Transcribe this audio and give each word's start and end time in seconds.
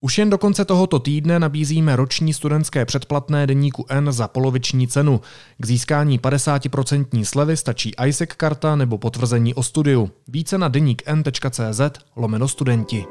Už 0.00 0.18
jen 0.18 0.30
do 0.30 0.38
konce 0.38 0.64
tohoto 0.64 0.98
týdne 0.98 1.38
nabízíme 1.38 1.96
roční 1.96 2.34
studentské 2.34 2.84
předplatné 2.84 3.46
deníku 3.46 3.86
N 3.88 4.12
za 4.12 4.28
poloviční 4.28 4.88
cenu. 4.88 5.20
K 5.58 5.66
získání 5.66 6.18
50% 6.18 7.24
slevy 7.24 7.56
stačí 7.56 7.92
ISEC 8.06 8.30
karta 8.36 8.76
nebo 8.76 8.98
potvrzení 8.98 9.54
o 9.54 9.62
studiu. 9.62 10.10
Více 10.28 10.58
na 10.58 10.68
deník 10.68 11.02
n.cz 11.06 11.80
lomeno 12.16 12.48
studenti. 12.48 13.04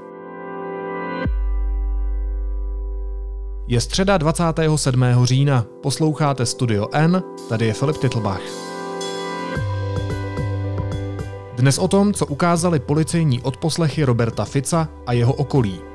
Je 3.67 3.81
středa 3.81 4.17
27. 4.17 5.04
října. 5.24 5.65
Posloucháte 5.81 6.46
Studio 6.46 6.88
N, 6.94 7.24
tady 7.49 7.65
je 7.65 7.74
Filip 7.74 7.97
Titlbach. 7.97 8.42
Dnes 11.56 11.78
o 11.78 11.88
tom, 11.88 12.13
co 12.13 12.26
ukázali 12.26 12.79
policejní 12.79 13.42
odposlechy 13.42 14.04
Roberta 14.04 14.46
Fica 14.46 14.90
a 15.08 15.13
jeho 15.13 15.33
okolí. 15.33 15.95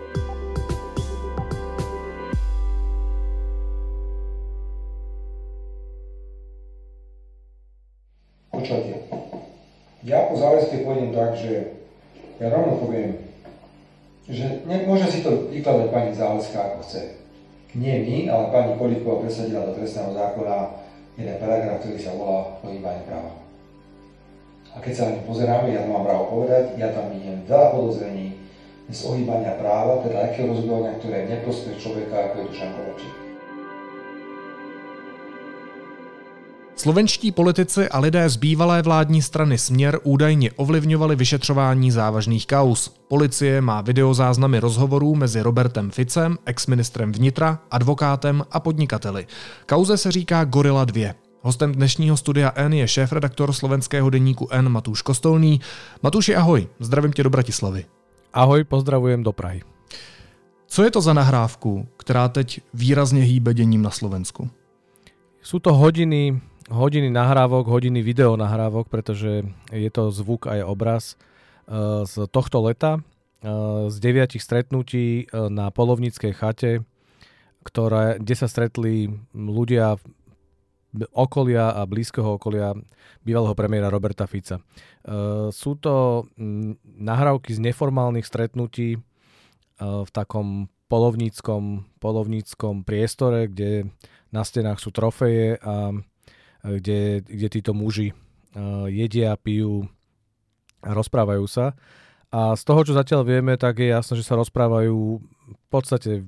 Počujte, 8.60 8.92
ja 10.04 10.28
po 10.28 10.36
záväzke 10.36 10.84
pôjdem 10.84 11.16
tak, 11.16 11.32
že 11.32 11.80
ja 12.36 12.52
rovno 12.52 12.76
poviem, 12.76 13.16
že 14.28 14.60
ne, 14.68 14.84
môže 14.84 15.08
si 15.08 15.24
to 15.24 15.48
vykladať 15.48 15.88
pani 15.88 16.12
záväzka 16.12 16.60
ako 16.60 16.84
chce. 16.84 17.16
Nie 17.72 18.04
my, 18.04 18.28
ale 18.28 18.52
pani 18.52 18.76
Kolíková 18.76 19.24
presadila 19.24 19.64
do 19.64 19.72
trestného 19.80 20.12
zákona 20.12 20.76
jeden 21.16 21.40
paragraf, 21.40 21.80
ktorý 21.80 21.96
sa 22.04 22.12
volá 22.12 22.60
pohybanie 22.60 23.00
práva. 23.08 23.32
A 24.76 24.84
keď 24.84 24.92
sa 24.92 25.04
na 25.08 25.16
ňu 25.16 25.22
pozeráme, 25.24 25.72
ja 25.72 25.80
to 25.80 25.96
mám 25.96 26.04
právo 26.04 26.24
povedať, 26.28 26.76
ja 26.76 26.92
tam 26.92 27.08
vidím 27.16 27.40
veľa 27.48 27.68
podozrení 27.72 28.36
z 28.92 29.00
ohýbania 29.08 29.56
práva, 29.56 30.04
teda 30.04 30.28
takého 30.28 30.52
rozhodovania, 30.52 31.00
ktoré 31.00 31.24
je 31.24 31.32
neprospech 31.32 31.80
človeka, 31.80 32.28
ako 32.28 32.34
je 32.44 32.48
Dušan 32.52 32.70
Kovačík. 32.76 33.29
Slovenští 36.80 37.32
politici 37.32 37.88
a 37.88 38.00
lidé 38.00 38.28
z 38.28 38.36
bývalé 38.36 38.82
vládní 38.82 39.22
strany 39.22 39.58
Směr 39.58 40.00
údajně 40.02 40.52
ovlivňovali 40.52 41.16
vyšetřování 41.16 41.90
závažných 41.90 42.46
kaus. 42.46 42.94
Policie 43.08 43.60
má 43.60 43.80
videozáznamy 43.80 44.60
rozhovorů 44.60 45.14
mezi 45.14 45.42
Robertem 45.42 45.90
Ficem, 45.90 46.38
exministrem 46.44 47.12
vnitra, 47.12 47.58
advokátem 47.70 48.44
a 48.50 48.60
podnikateli. 48.60 49.26
Kauze 49.66 49.96
se 49.96 50.12
říká 50.12 50.44
Gorila 50.44 50.84
2. 50.84 51.12
Hostem 51.42 51.72
dnešního 51.72 52.16
studia 52.16 52.52
N 52.54 52.72
je 52.72 52.88
šéf-redaktor 52.88 53.52
slovenského 53.52 54.10
deníku 54.10 54.48
N 54.50 54.68
Matúš 54.68 55.02
Kostolný. 55.02 55.60
Matúši, 56.02 56.36
ahoj, 56.36 56.68
zdravím 56.78 57.12
tě 57.12 57.22
do 57.22 57.30
Bratislavy. 57.30 57.84
Ahoj, 58.32 58.64
pozdravujem 58.64 59.22
do 59.22 59.32
Prahy. 59.32 59.62
Co 60.66 60.84
je 60.84 60.90
to 60.90 61.00
za 61.00 61.12
nahrávku, 61.12 61.88
která 61.96 62.28
teď 62.28 62.60
výrazně 62.74 63.22
hýbe 63.22 63.54
děním 63.54 63.82
na 63.82 63.90
Slovensku? 63.90 64.48
Sú 65.40 65.56
to 65.56 65.72
hodiny 65.72 66.40
hodiny 66.70 67.10
nahrávok, 67.10 67.66
hodiny 67.66 68.00
video 68.00 68.38
nahrávok, 68.38 68.86
pretože 68.86 69.42
je 69.74 69.90
to 69.90 70.14
zvuk 70.14 70.46
aj 70.46 70.62
obraz 70.62 71.04
eh, 71.66 72.06
z 72.06 72.30
tohto 72.30 72.62
leta, 72.64 73.02
eh, 73.42 73.90
z 73.90 73.96
deviatich 73.98 74.40
stretnutí 74.40 75.26
eh, 75.26 75.50
na 75.50 75.74
polovníckej 75.74 76.32
chate, 76.32 76.72
ktoré, 77.66 78.16
kde 78.22 78.34
sa 78.38 78.48
stretli 78.48 79.10
ľudia 79.36 80.00
okolia 81.14 81.70
a 81.76 81.86
blízkeho 81.86 82.40
okolia 82.40 82.74
bývalého 83.22 83.54
premiéra 83.54 83.92
Roberta 83.92 84.26
Fica. 84.26 84.58
Sú 85.54 85.78
to 85.78 86.26
nahrávky 86.82 87.54
z 87.54 87.62
neformálnych 87.62 88.26
stretnutí 88.26 88.98
v 89.78 90.10
takom 90.10 90.66
polovníckom, 90.90 91.86
polovníckom 92.02 92.82
priestore, 92.82 93.46
kde 93.46 93.92
na 94.34 94.42
stenách 94.42 94.82
sú 94.82 94.90
trofeje 94.90 95.62
a 95.62 95.94
kde, 96.64 97.24
kde 97.24 97.48
títo 97.48 97.72
muži 97.72 98.12
uh, 98.12 98.86
jedia, 98.86 99.36
pijú 99.36 99.88
rozprávajú 100.80 101.44
sa. 101.44 101.76
A 102.30 102.54
z 102.54 102.62
toho, 102.62 102.80
čo 102.86 102.92
zatiaľ 102.94 103.26
vieme, 103.26 103.58
tak 103.58 103.82
je 103.82 103.90
jasné, 103.90 104.14
že 104.16 104.26
sa 104.26 104.38
rozprávajú 104.38 104.96
v 105.50 105.66
podstate 105.68 106.24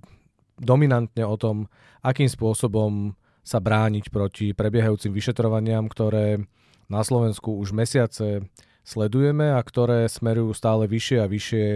dominantne 0.58 1.22
o 1.22 1.38
tom, 1.38 1.70
akým 2.02 2.26
spôsobom 2.26 3.14
sa 3.42 3.58
brániť 3.58 4.10
proti 4.10 4.46
prebiehajúcim 4.54 5.10
vyšetrovaniam, 5.10 5.86
ktoré 5.90 6.42
na 6.86 7.02
Slovensku 7.02 7.58
už 7.58 7.74
mesiace 7.74 8.46
sledujeme 8.82 9.54
a 9.54 9.60
ktoré 9.62 10.06
smerujú 10.10 10.54
stále 10.54 10.86
vyššie 10.90 11.18
a 11.22 11.30
vyššie 11.30 11.66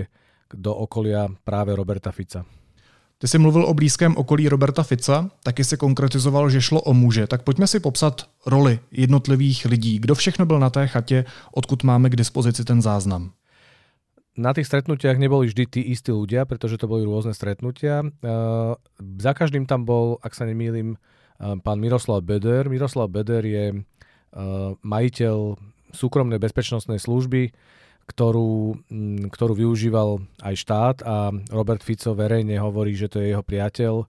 do 0.55 0.73
okolia 0.75 1.31
práve 1.43 1.75
Roberta 1.75 2.11
Fica. 2.15 2.47
Ty 3.19 3.29
jsi 3.29 3.39
mluvil 3.39 3.65
o 3.65 3.75
blízkém 3.75 4.17
okolí 4.17 4.49
Roberta 4.49 4.83
Fica, 4.83 5.31
taky 5.43 5.65
se 5.65 5.77
konkretizoval, 5.77 6.51
že 6.51 6.61
šlo 6.61 6.81
o 6.81 6.95
muže. 6.95 7.27
Tak 7.27 7.43
pojďme 7.43 7.67
si 7.67 7.81
popsat 7.81 8.29
roli 8.47 8.79
jednotlivých 8.93 9.65
lidí. 9.65 9.99
Kdo 9.99 10.15
všechno 10.15 10.47
byl 10.47 10.59
na 10.59 10.71
té 10.71 10.87
chatě, 10.87 11.25
odkud 11.53 11.83
máme 11.83 12.11
k 12.11 12.17
dispozici 12.17 12.65
ten 12.65 12.83
záznam? 12.83 13.31
Na 14.37 14.53
tých 14.53 14.69
stretnutiach 14.69 15.17
neboli 15.17 15.49
vždy 15.49 15.65
tí 15.65 15.81
istí 15.81 16.13
ľudia, 16.13 16.45
pretože 16.45 16.77
to 16.77 16.85
boli 16.85 17.09
rôzne 17.09 17.33
stretnutia. 17.33 18.05
Uh, 18.05 18.77
za 19.17 19.33
každým 19.33 19.65
tam 19.65 19.89
bol, 19.89 20.21
ak 20.21 20.37
sa 20.37 20.45
nemýlim, 20.45 20.93
uh, 20.93 21.57
pán 21.65 21.81
Miroslav 21.81 22.21
Beder. 22.21 22.69
Miroslav 22.69 23.09
Beder 23.09 23.41
je 23.41 23.81
uh, 23.81 24.77
majiteľ 24.85 25.57
súkromnej 25.97 26.37
bezpečnostnej 26.37 27.01
služby, 27.01 27.49
ktorú, 28.07 28.79
mm, 28.87 29.35
ktorú 29.35 29.53
využíval 29.67 30.23
aj 30.43 30.55
štát 30.55 30.97
a 31.03 31.35
Robert 31.51 31.83
Fico 31.83 32.15
verejne 32.15 32.59
hovorí, 32.63 32.95
že 32.95 33.11
to 33.11 33.19
je 33.19 33.35
jeho 33.35 33.43
priateľ 33.43 34.07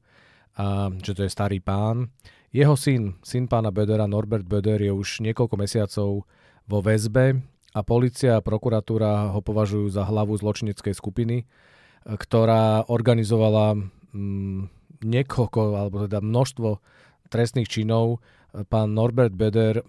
a 0.57 0.89
že 1.01 1.13
to 1.17 1.21
je 1.25 1.33
starý 1.33 1.61
pán. 1.61 2.13
Jeho 2.53 2.77
syn, 2.79 3.19
syn 3.21 3.45
pána 3.45 3.69
Bedera, 3.73 4.09
Norbert 4.09 4.47
Beder, 4.47 4.79
je 4.81 4.93
už 4.93 5.21
niekoľko 5.21 5.55
mesiacov 5.59 6.09
vo 6.65 6.79
väzbe 6.81 7.41
a 7.75 7.79
policia 7.83 8.39
a 8.39 8.45
prokuratúra 8.45 9.35
ho 9.35 9.41
považujú 9.43 9.91
za 9.91 10.07
hlavu 10.07 10.33
zločineckej 10.39 10.93
skupiny, 10.95 11.45
ktorá 12.07 12.87
organizovala 12.87 13.75
mm, 14.15 14.59
niekoľko, 15.03 15.59
alebo 15.77 16.09
teda 16.09 16.23
množstvo 16.23 16.81
trestných 17.29 17.69
činov. 17.69 18.23
Pán 18.71 18.95
Norbert 18.95 19.35
Beder 19.35 19.83
uh, 19.83 19.85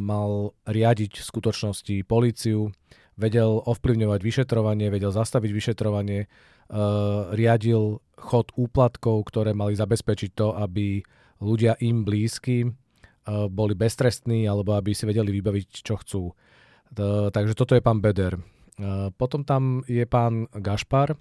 mal 0.00 0.56
riadiť 0.66 1.20
v 1.20 1.28
skutočnosti 1.28 1.96
políciu, 2.08 2.72
vedel 3.16 3.60
ovplyvňovať 3.62 4.20
vyšetrovanie, 4.24 4.88
vedel 4.88 5.12
zastaviť 5.12 5.50
vyšetrovanie, 5.52 6.26
uh, 6.26 7.32
riadil 7.36 8.00
chod 8.16 8.54
úplatkov, 8.56 9.28
ktoré 9.28 9.52
mali 9.52 9.76
zabezpečiť 9.76 10.30
to, 10.32 10.56
aby 10.56 11.04
ľudia 11.42 11.76
im 11.82 12.06
blízky 12.06 12.64
uh, 12.64 13.50
boli 13.50 13.74
beztrestní 13.76 14.46
alebo 14.48 14.78
aby 14.78 14.96
si 14.96 15.04
vedeli 15.04 15.34
vybaviť, 15.34 15.66
čo 15.82 15.94
chcú. 16.00 16.22
Uh, 16.32 17.28
takže 17.28 17.56
toto 17.58 17.76
je 17.76 17.84
pán 17.84 18.00
Beder. 18.00 18.38
Uh, 18.80 19.12
potom 19.14 19.44
tam 19.44 19.84
je 19.84 20.04
pán 20.08 20.48
Gašpar. 20.52 21.18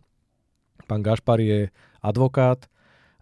Pán 0.87 1.01
Gašpar 1.03 1.39
je 1.43 1.69
advokát, 2.01 2.65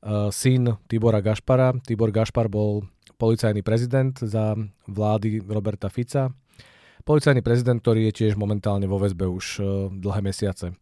uh, 0.06 0.30
syn 0.30 0.78
Tibora 0.86 1.20
Gašpara. 1.26 1.74
Tibor 1.82 2.14
Gašpar 2.14 2.48
bol 2.48 2.86
policajný 3.20 3.66
prezident 3.66 4.16
za 4.16 4.56
vlády 4.88 5.44
Roberta 5.44 5.92
Fica 5.92 6.32
policajný 7.04 7.42
prezident, 7.44 7.80
ktorý 7.80 8.10
je 8.10 8.26
tiež 8.26 8.34
momentálne 8.40 8.86
vo 8.86 9.00
väzbe 9.00 9.26
už 9.28 9.46
uh, 9.60 9.66
dlhé 9.92 10.22
mesiace. 10.24 10.76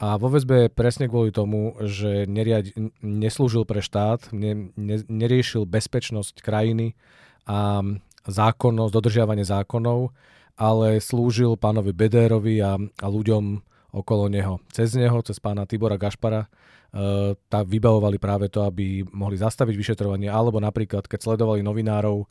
A 0.00 0.16
vo 0.16 0.32
väzbe 0.32 0.66
je 0.66 0.72
presne 0.72 1.12
kvôli 1.12 1.28
tomu, 1.28 1.76
že 1.84 2.24
neriad, 2.24 2.72
neslúžil 3.04 3.68
pre 3.68 3.84
štát, 3.84 4.32
ne, 4.32 4.72
ne, 4.72 4.96
neriešil 5.04 5.68
bezpečnosť 5.68 6.40
krajiny 6.40 6.96
a 7.44 7.84
zákonnosť, 8.24 8.92
dodržiavanie 8.96 9.44
zákonov, 9.44 10.16
ale 10.56 11.04
slúžil 11.04 11.60
pánovi 11.60 11.92
Bedérovi 11.92 12.64
a, 12.64 12.80
a 12.80 13.06
ľuďom 13.12 13.60
okolo 13.92 14.32
neho. 14.32 14.64
Cez 14.72 14.96
neho, 14.96 15.20
cez 15.20 15.36
pána 15.36 15.68
Tibora 15.68 16.00
Gašpara, 16.00 16.48
uh, 16.48 17.36
tak 17.52 17.68
vybavovali 17.68 18.16
práve 18.16 18.48
to, 18.48 18.64
aby 18.64 19.04
mohli 19.12 19.36
zastaviť 19.36 19.76
vyšetrovanie, 19.76 20.32
alebo 20.32 20.64
napríklad, 20.64 21.04
keď 21.04 21.28
sledovali 21.28 21.60
novinárov, 21.60 22.24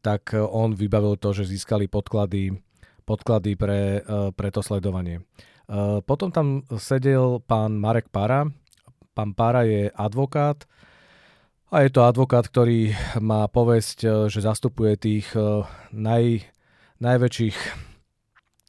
tak 0.00 0.32
on 0.32 0.72
vybavil 0.72 1.20
to, 1.20 1.36
že 1.36 1.52
získali 1.52 1.84
podklady 1.84 2.56
podklady 3.10 3.58
pre, 3.58 3.98
e, 3.98 4.30
pre 4.30 4.48
to 4.54 4.62
sledovanie. 4.62 5.18
E, 5.18 5.22
potom 6.06 6.30
tam 6.30 6.62
sedel 6.78 7.42
pán 7.42 7.74
Marek 7.74 8.06
Para. 8.14 8.46
Pán 9.10 9.34
Para 9.34 9.66
je 9.66 9.90
advokát 9.90 10.62
a 11.74 11.82
je 11.82 11.90
to 11.90 12.06
advokát, 12.06 12.46
ktorý 12.46 12.94
má 13.18 13.50
povesť, 13.50 13.98
e, 14.06 14.08
že 14.30 14.46
zastupuje 14.46 14.94
tých 14.94 15.34
naj, 15.90 16.46
najväčších 17.02 17.58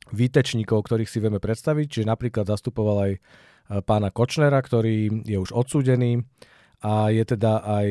výtečníkov, 0.10 0.90
ktorých 0.90 1.10
si 1.10 1.22
vieme 1.22 1.38
predstaviť. 1.38 1.86
Čiže 1.86 2.10
napríklad 2.10 2.50
zastupoval 2.50 2.98
aj 3.06 3.14
pána 3.86 4.12
Kočnera, 4.12 4.60
ktorý 4.60 5.24
je 5.24 5.38
už 5.40 5.56
odsúdený 5.56 6.28
a 6.84 7.14
je 7.14 7.24
teda 7.24 7.64
aj 7.64 7.88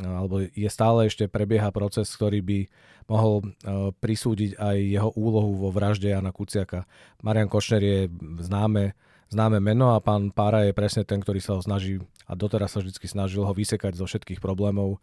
alebo 0.00 0.40
je 0.40 0.70
stále 0.72 1.06
ešte 1.12 1.28
prebieha 1.28 1.68
proces, 1.70 2.08
ktorý 2.08 2.40
by 2.40 2.58
mohol 3.06 3.44
uh, 3.44 3.92
prisúdiť 4.00 4.56
aj 4.56 4.76
jeho 4.80 5.10
úlohu 5.12 5.60
vo 5.60 5.68
vražde 5.68 6.08
Jana 6.08 6.32
Kuciaka. 6.32 6.88
Marian 7.20 7.52
Košner 7.52 7.82
je 7.84 8.00
známe, 8.40 8.96
známe 9.28 9.60
meno 9.60 9.92
a 9.92 10.00
pán 10.00 10.32
Pára 10.32 10.64
je 10.64 10.72
presne 10.72 11.04
ten, 11.04 11.20
ktorý 11.20 11.42
sa 11.42 11.58
ho 11.58 11.60
snaží 11.60 12.00
a 12.24 12.32
doteraz 12.38 12.72
sa 12.72 12.80
vždy 12.80 12.96
snažil 13.04 13.42
ho 13.42 13.52
vysekať 13.52 13.98
zo 13.98 14.06
všetkých 14.06 14.38
problémov. 14.38 15.02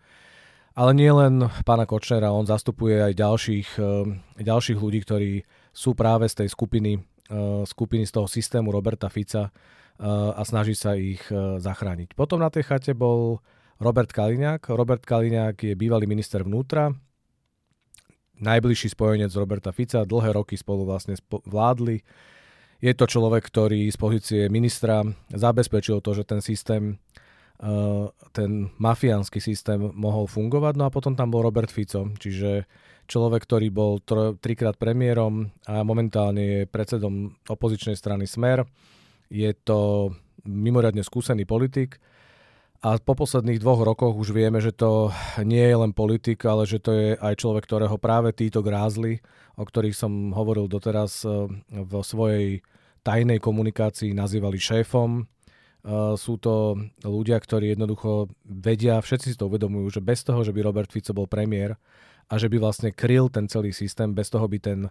Ale 0.78 0.94
nie 0.94 1.10
len 1.10 1.50
pána 1.66 1.90
Kočnera, 1.90 2.30
on 2.30 2.46
zastupuje 2.46 3.02
aj 3.02 3.18
ďalších, 3.18 3.70
ďalších 4.38 4.78
ľudí, 4.78 5.02
ktorí 5.02 5.32
sú 5.74 5.98
práve 5.98 6.30
z 6.30 6.46
tej 6.46 6.54
skupiny, 6.54 7.02
skupiny 7.66 8.06
z 8.06 8.14
toho 8.14 8.30
systému 8.30 8.70
Roberta 8.70 9.10
Fica 9.10 9.50
a 9.98 10.42
snaží 10.46 10.78
sa 10.78 10.94
ich 10.94 11.26
zachrániť. 11.34 12.14
Potom 12.14 12.38
na 12.38 12.54
tej 12.54 12.70
chate 12.70 12.94
bol 12.94 13.42
Robert 13.78 14.10
Kaliňák. 14.10 14.74
Robert 14.74 15.06
Kaliňák 15.06 15.58
je 15.62 15.74
bývalý 15.78 16.10
minister 16.10 16.42
vnútra, 16.42 16.90
najbližší 18.42 18.94
spojenec 18.94 19.34
Roberta 19.34 19.74
Fica, 19.74 20.06
dlhé 20.06 20.34
roky 20.34 20.58
spolu 20.58 20.86
vlastne 20.86 21.18
vládli. 21.46 22.02
Je 22.78 22.94
to 22.94 23.10
človek, 23.10 23.42
ktorý 23.42 23.90
z 23.90 23.98
pozície 23.98 24.42
ministra 24.54 25.02
zabezpečil 25.34 26.02
to, 26.02 26.14
že 26.14 26.24
ten 26.30 26.42
systém, 26.46 27.02
eh, 27.62 28.06
ten 28.34 28.70
mafiánsky 28.78 29.42
systém 29.42 29.82
mohol 29.98 30.30
fungovať. 30.30 30.74
No 30.78 30.86
a 30.86 30.94
potom 30.94 31.18
tam 31.18 31.34
bol 31.34 31.42
Robert 31.42 31.74
Fico, 31.74 32.14
čiže 32.22 32.70
človek, 33.10 33.50
ktorý 33.50 33.74
bol 33.74 33.98
trikrát 34.38 34.78
premiérom 34.78 35.50
a 35.66 35.82
momentálne 35.82 36.44
je 36.44 36.60
predsedom 36.70 37.34
opozičnej 37.50 37.98
strany 37.98 38.30
Smer. 38.30 38.68
Je 39.34 39.50
to 39.58 40.12
mimoriadne 40.46 41.02
skúsený 41.02 41.50
politik 41.50 41.98
a 42.78 43.02
po 43.02 43.18
posledných 43.18 43.58
dvoch 43.58 43.82
rokoch 43.82 44.14
už 44.14 44.38
vieme, 44.38 44.62
že 44.62 44.70
to 44.70 45.10
nie 45.42 45.66
je 45.66 45.78
len 45.82 45.98
politik, 45.98 46.46
ale 46.46 46.70
že 46.70 46.78
to 46.78 46.92
je 46.94 47.08
aj 47.18 47.34
človek, 47.42 47.66
ktorého 47.66 47.98
práve 47.98 48.30
títo 48.38 48.62
grázli, 48.62 49.18
o 49.58 49.66
ktorých 49.66 49.98
som 49.98 50.30
hovoril 50.30 50.70
doteraz 50.70 51.26
e, 51.26 51.50
vo 51.74 52.02
svojej 52.06 52.62
tajnej 53.02 53.42
komunikácii 53.42 54.14
nazývali 54.14 54.62
šéfom. 54.62 55.10
E, 55.18 55.24
sú 56.22 56.38
to 56.38 56.78
ľudia, 57.02 57.42
ktorí 57.42 57.74
jednoducho 57.74 58.30
vedia, 58.46 59.02
všetci 59.02 59.34
si 59.34 59.40
to 59.42 59.50
uvedomujú, 59.50 59.98
že 59.98 60.06
bez 60.06 60.22
toho, 60.22 60.46
že 60.46 60.54
by 60.54 60.62
Robert 60.62 60.94
Fico 60.94 61.18
bol 61.18 61.26
premiér 61.26 61.82
a 62.30 62.38
že 62.38 62.46
by 62.46 62.62
vlastne 62.62 62.94
kryl 62.94 63.26
ten 63.34 63.50
celý 63.50 63.74
systém, 63.74 64.14
bez 64.14 64.30
toho 64.30 64.46
by 64.46 64.58
ten 64.62 64.80
e, 64.86 64.90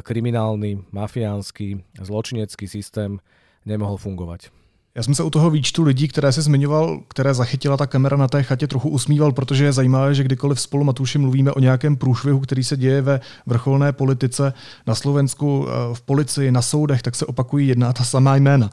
kriminálny, 0.00 0.88
mafiánsky, 0.88 1.84
zločinecký 2.00 2.64
systém 2.64 3.20
nemohol 3.68 4.00
fungovať. 4.00 4.61
Já 4.94 5.02
jsem 5.02 5.14
se 5.14 5.22
u 5.22 5.30
toho 5.30 5.50
výčtu 5.50 5.82
lidí, 5.82 6.08
které 6.08 6.32
se 6.32 6.42
zmiňoval, 6.42 7.00
které 7.08 7.34
zachytila 7.34 7.76
ta 7.76 7.86
kamera 7.86 8.16
na 8.16 8.28
té 8.28 8.42
chatě, 8.42 8.66
trochu 8.66 8.88
usmíval, 8.88 9.32
protože 9.32 9.64
je 9.64 9.72
zajímavé, 9.72 10.14
že 10.14 10.24
kdykoliv 10.24 10.60
spolu 10.60 10.84
Matuši 10.84 11.18
mluvíme 11.18 11.52
o 11.52 11.60
nějakém 11.60 11.96
průšvihu, 11.96 12.40
který 12.40 12.64
se 12.64 12.76
děje 12.76 13.02
ve 13.02 13.20
vrcholné 13.46 13.92
politice 13.92 14.52
na 14.86 14.94
Slovensku, 14.94 15.66
eh, 15.68 15.94
v 15.94 16.00
policii, 16.02 16.52
na 16.52 16.62
soudech, 16.62 17.02
tak 17.02 17.14
se 17.14 17.26
opakují 17.26 17.68
jedna 17.68 17.92
ta 17.92 18.04
samá 18.04 18.36
jména. 18.36 18.70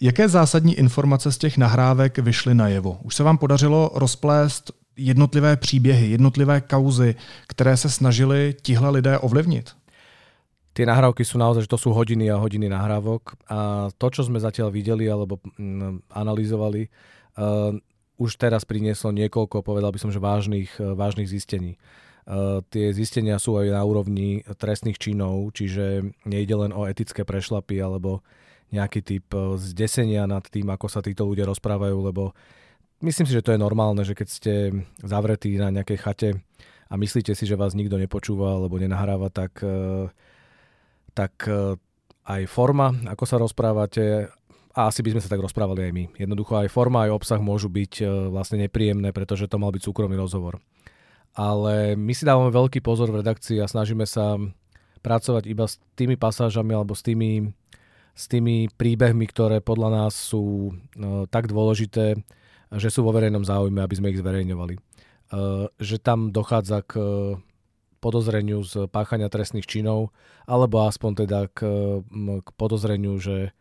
Jaké 0.00 0.28
zásadní 0.28 0.74
informace 0.74 1.32
z 1.32 1.38
těch 1.38 1.58
nahrávek 1.58 2.18
vyšly 2.18 2.54
najevo? 2.54 2.98
Už 3.02 3.14
se 3.14 3.22
vám 3.22 3.38
podařilo 3.38 3.90
rozplést 3.94 4.72
jednotlivé 4.96 5.56
příběhy, 5.56 6.10
jednotlivé 6.10 6.60
kauzy, 6.60 7.14
které 7.48 7.76
se 7.76 7.90
snažili 7.90 8.54
tihle 8.62 8.90
lidé 8.90 9.18
ovlivnit? 9.18 9.70
Tie 10.74 10.82
nahrávky 10.82 11.22
sú 11.22 11.38
naozaj, 11.38 11.70
že 11.70 11.72
to 11.72 11.78
sú 11.78 11.94
hodiny 11.94 12.26
a 12.34 12.42
hodiny 12.42 12.66
nahrávok 12.66 13.38
a 13.46 13.88
to, 13.94 14.06
čo 14.10 14.26
sme 14.26 14.42
zatiaľ 14.42 14.74
videli 14.74 15.06
alebo 15.06 15.38
mm, 15.54 16.10
analyzovali, 16.10 16.90
uh, 17.38 17.70
už 18.18 18.34
teraz 18.34 18.66
prinieslo 18.66 19.14
niekoľko, 19.14 19.62
povedal 19.62 19.94
by 19.94 20.02
som, 20.02 20.10
že 20.10 20.18
vážnych, 20.18 20.74
uh, 20.82 20.98
vážnych 20.98 21.30
zistení. 21.30 21.78
Uh, 22.26 22.58
tie 22.74 22.90
zistenia 22.90 23.38
sú 23.38 23.54
aj 23.54 23.70
na 23.70 23.86
úrovni 23.86 24.42
trestných 24.58 24.98
činov, 24.98 25.54
čiže 25.54 26.10
nejde 26.26 26.54
len 26.58 26.74
o 26.74 26.90
etické 26.90 27.22
prešlapy 27.22 27.78
alebo 27.78 28.26
nejaký 28.74 29.00
typ 29.06 29.30
zdesenia 29.54 30.26
nad 30.26 30.42
tým, 30.42 30.66
ako 30.74 30.90
sa 30.90 30.98
títo 30.98 31.22
ľudia 31.22 31.46
rozprávajú, 31.46 32.10
lebo 32.10 32.34
myslím 32.98 33.30
si, 33.30 33.36
že 33.38 33.46
to 33.46 33.54
je 33.54 33.62
normálne, 33.62 34.02
že 34.02 34.18
keď 34.18 34.26
ste 34.26 34.54
zavretí 34.98 35.54
na 35.54 35.70
nejakej 35.70 35.98
chate 36.02 36.30
a 36.90 36.98
myslíte 36.98 37.30
si, 37.38 37.46
že 37.46 37.54
vás 37.54 37.78
nikto 37.78 37.94
nepočúva 37.94 38.58
alebo 38.58 38.82
nenahráva, 38.82 39.30
tak 39.30 39.62
uh, 39.62 40.10
tak 41.14 41.46
e, 41.46 41.78
aj 42.26 42.42
forma, 42.50 42.92
ako 43.06 43.24
sa 43.24 43.36
rozprávate, 43.38 44.28
a 44.74 44.90
asi 44.90 45.06
by 45.06 45.14
sme 45.14 45.22
sa 45.22 45.30
tak 45.30 45.38
rozprávali 45.38 45.86
aj 45.86 45.92
my. 45.94 46.04
Jednoducho 46.18 46.58
aj 46.58 46.68
forma, 46.74 47.06
aj 47.06 47.14
obsah 47.14 47.38
môžu 47.38 47.70
byť 47.70 47.92
e, 48.02 48.04
vlastne 48.34 48.58
nepríjemné, 48.58 49.14
pretože 49.14 49.46
to 49.46 49.56
mal 49.62 49.70
byť 49.70 49.86
súkromný 49.86 50.18
rozhovor. 50.18 50.58
Ale 51.34 51.94
my 51.94 52.10
si 52.14 52.26
dávame 52.26 52.50
veľký 52.50 52.82
pozor 52.82 53.10
v 53.14 53.22
redakcii 53.22 53.62
a 53.62 53.70
snažíme 53.70 54.02
sa 54.06 54.38
pracovať 55.02 55.46
iba 55.46 55.70
s 55.70 55.78
tými 55.94 56.18
pasážami 56.18 56.74
alebo 56.74 56.94
s 56.94 57.02
tými, 57.06 57.54
s 58.14 58.24
tými 58.26 58.70
príbehmi, 58.74 59.26
ktoré 59.30 59.62
podľa 59.62 59.88
nás 59.94 60.14
sú 60.14 60.74
no, 60.98 61.26
tak 61.30 61.50
dôležité, 61.50 62.18
že 62.74 62.88
sú 62.90 63.06
vo 63.06 63.14
verejnom 63.14 63.46
záujme, 63.46 63.78
aby 63.82 63.94
sme 63.94 64.10
ich 64.10 64.18
zverejňovali. 64.18 64.74
Že 65.78 65.96
tam 66.02 66.30
dochádza 66.30 66.86
k 66.86 66.92
podozreniu 68.04 68.60
z 68.60 68.84
páchania 68.92 69.32
trestných 69.32 69.64
činov, 69.64 70.12
alebo 70.44 70.84
aspoň 70.84 71.24
teda 71.24 71.40
k, 71.48 71.60
k 72.44 72.48
podozreniu, 72.60 73.16
že, 73.16 73.56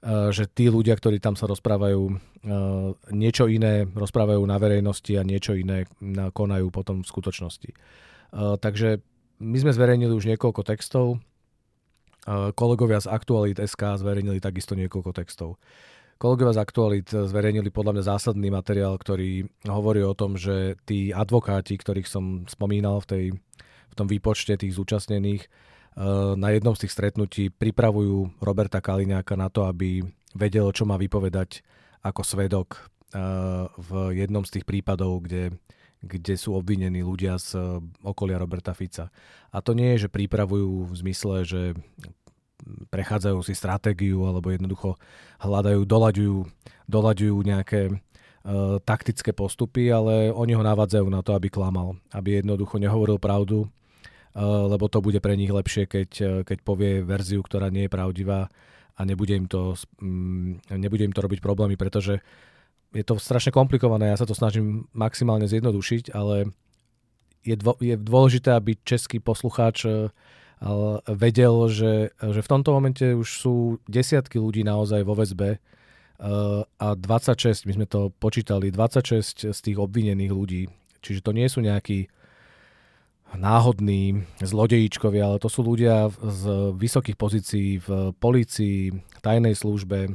e, 0.00 0.32
že 0.32 0.48
tí 0.48 0.72
ľudia, 0.72 0.96
ktorí 0.96 1.20
tam 1.20 1.36
sa 1.36 1.44
rozprávajú 1.44 2.02
e, 2.08 2.14
niečo 3.12 3.52
iné, 3.52 3.84
rozprávajú 3.84 4.40
na 4.48 4.56
verejnosti 4.56 5.12
a 5.20 5.28
niečo 5.28 5.52
iné 5.52 5.84
konajú 6.32 6.72
potom 6.72 7.04
v 7.04 7.10
skutočnosti. 7.12 7.70
E, 7.70 7.76
takže 8.56 9.04
my 9.44 9.56
sme 9.60 9.76
zverejnili 9.76 10.16
už 10.16 10.32
niekoľko 10.32 10.64
textov, 10.64 11.20
kolegovia 12.58 12.98
z 12.98 13.06
Aktualit 13.06 13.60
SK 13.62 14.02
zverejnili 14.02 14.42
takisto 14.42 14.74
niekoľko 14.74 15.14
textov. 15.14 15.62
Kolegovia 16.16 16.56
z 16.56 16.62
Aktualit 16.64 17.08
zverejnili 17.12 17.68
podľa 17.68 17.92
mňa 18.00 18.04
zásadný 18.08 18.48
materiál, 18.48 18.96
ktorý 18.96 19.44
hovorí 19.68 20.00
o 20.00 20.16
tom, 20.16 20.34
že 20.34 20.80
tí 20.88 21.12
advokáti, 21.12 21.76
ktorých 21.76 22.08
som 22.08 22.48
spomínal 22.48 23.04
v 23.04 23.06
tej 23.06 23.24
tom 23.96 24.06
výpočte 24.06 24.60
tých 24.60 24.76
zúčastnených 24.76 25.48
eh, 25.48 25.50
na 26.36 26.52
jednom 26.52 26.76
z 26.76 26.84
tých 26.84 26.92
stretnutí 26.92 27.48
pripravujú 27.48 28.44
Roberta 28.44 28.84
Kaliňáka 28.84 29.34
na 29.40 29.48
to, 29.48 29.64
aby 29.64 30.04
vedel, 30.36 30.68
čo 30.76 30.84
má 30.84 31.00
vypovedať 31.00 31.64
ako 32.04 32.20
svedok 32.20 32.68
eh, 33.16 33.64
v 33.72 33.90
jednom 34.12 34.44
z 34.44 34.60
tých 34.60 34.68
prípadov, 34.68 35.24
kde, 35.24 35.56
kde 36.04 36.34
sú 36.36 36.52
obvinení 36.52 37.00
ľudia 37.00 37.40
z 37.40 37.56
eh, 37.56 37.64
okolia 38.04 38.36
Roberta 38.36 38.76
Fica. 38.76 39.08
A 39.48 39.64
to 39.64 39.72
nie 39.72 39.96
je, 39.96 40.06
že 40.06 40.12
pripravujú 40.12 40.92
v 40.92 40.94
zmysle, 41.00 41.48
že 41.48 41.72
prechádzajú 42.92 43.38
si 43.44 43.52
stratégiu 43.52 44.24
alebo 44.24 44.52
jednoducho 44.52 44.96
hľadajú, 45.40 45.84
doľaďujú, 45.84 46.38
doľaďujú 46.88 47.36
nejaké 47.44 47.80
taktické 48.86 49.34
postupy, 49.34 49.90
ale 49.90 50.30
oni 50.30 50.54
ho 50.54 50.62
navádzajú 50.62 51.06
na 51.10 51.18
to, 51.18 51.34
aby 51.34 51.50
klamal, 51.50 51.98
aby 52.14 52.38
jednoducho 52.38 52.78
nehovoril 52.78 53.18
pravdu, 53.18 53.66
lebo 54.44 54.92
to 54.92 55.00
bude 55.00 55.16
pre 55.24 55.32
nich 55.32 55.48
lepšie, 55.48 55.88
keď, 55.88 56.10
eh, 56.20 56.28
keď 56.44 56.58
povie 56.60 57.00
verziu, 57.00 57.40
ktorá 57.40 57.72
nie 57.72 57.88
je 57.88 57.94
pravdivá 57.94 58.52
a 58.96 59.00
nebude 59.04 59.32
im 59.32 59.48
to, 59.48 59.72
mm, 60.00 60.76
nebude 60.76 61.04
im 61.08 61.16
to 61.16 61.24
robiť 61.24 61.40
problémy, 61.40 61.80
pretože 61.80 62.20
je 62.92 63.04
to 63.04 63.16
strašne 63.16 63.52
komplikované, 63.52 64.12
ja 64.12 64.20
sa 64.20 64.28
to 64.28 64.36
snažím 64.36 64.88
maximálne 64.92 65.48
zjednodušiť, 65.48 66.12
ale 66.12 66.52
je, 67.44 67.56
dvo, 67.56 67.76
je 67.80 67.96
dôležité, 67.96 68.52
aby 68.52 68.76
český 68.84 69.24
poslucháč 69.24 69.88
eh, 69.88 70.12
vedel, 71.04 71.68
že, 71.68 72.16
že 72.16 72.40
v 72.40 72.48
tomto 72.48 72.72
momente 72.72 73.04
už 73.12 73.28
sú 73.28 73.54
desiatky 73.84 74.40
ľudí 74.40 74.64
naozaj 74.64 75.04
vo 75.04 75.12
väzbe 75.12 75.60
a 76.80 76.96
26, 76.96 77.68
my 77.68 77.72
sme 77.76 77.84
to 77.84 78.08
počítali, 78.16 78.72
26 78.72 79.52
z 79.52 79.58
tých 79.60 79.76
obvinených 79.76 80.32
ľudí, 80.32 80.64
čiže 81.04 81.20
to 81.20 81.36
nie 81.36 81.44
sú 81.44 81.60
nejakí 81.60 82.08
náhodní 83.34 84.22
zlodejíčkovia, 84.38 85.26
ale 85.26 85.38
to 85.42 85.50
sú 85.50 85.66
ľudia 85.66 86.14
z 86.14 86.42
vysokých 86.78 87.18
pozícií 87.18 87.82
v 87.82 88.14
policii, 88.16 88.94
tajnej 89.20 89.58
službe, 89.58 90.14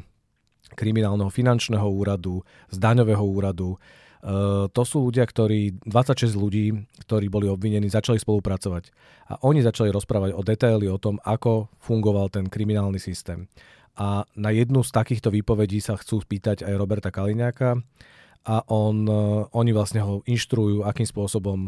kriminálneho 0.74 1.28
finančného 1.28 1.84
úradu, 1.84 2.48
z 2.72 2.78
daňového 2.80 3.22
úradu. 3.22 3.76
E, 3.76 3.78
to 4.72 4.84
sú 4.88 5.12
ľudia, 5.12 5.28
ktorí, 5.28 5.84
26 5.84 6.32
ľudí, 6.38 6.72
ktorí 7.04 7.28
boli 7.28 7.52
obvinení, 7.52 7.92
začali 7.92 8.18
spolupracovať. 8.22 8.96
A 9.28 9.34
oni 9.44 9.60
začali 9.60 9.92
rozprávať 9.92 10.32
o 10.32 10.42
detaily 10.46 10.88
o 10.88 10.96
tom, 10.96 11.20
ako 11.28 11.68
fungoval 11.84 12.32
ten 12.32 12.48
kriminálny 12.48 13.00
systém. 13.04 13.52
A 14.00 14.24
na 14.40 14.56
jednu 14.56 14.88
z 14.88 14.92
takýchto 14.96 15.36
výpovedí 15.36 15.84
sa 15.84 16.00
chcú 16.00 16.24
spýtať 16.24 16.64
aj 16.64 16.80
Roberta 16.80 17.12
Kaliňáka 17.12 17.84
a 18.48 18.56
on, 18.72 19.04
e, 19.04 19.14
oni 19.52 19.72
vlastne 19.76 20.00
ho 20.00 20.24
inštruujú, 20.24 20.88
akým 20.88 21.06
spôsobom 21.06 21.68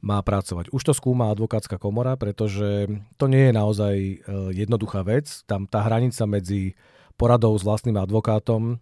má 0.00 0.20
pracovať. 0.24 0.72
Už 0.72 0.82
to 0.82 0.92
skúma 0.96 1.28
advokátska 1.32 1.76
komora, 1.76 2.16
pretože 2.16 2.88
to 3.20 3.28
nie 3.28 3.48
je 3.48 3.52
naozaj 3.52 3.94
e, 3.96 4.14
jednoduchá 4.56 5.04
vec. 5.04 5.44
Tam 5.44 5.68
tá 5.68 5.84
hranica 5.84 6.24
medzi 6.24 6.72
poradou 7.20 7.52
s 7.52 7.62
vlastným 7.64 8.00
advokátom 8.00 8.80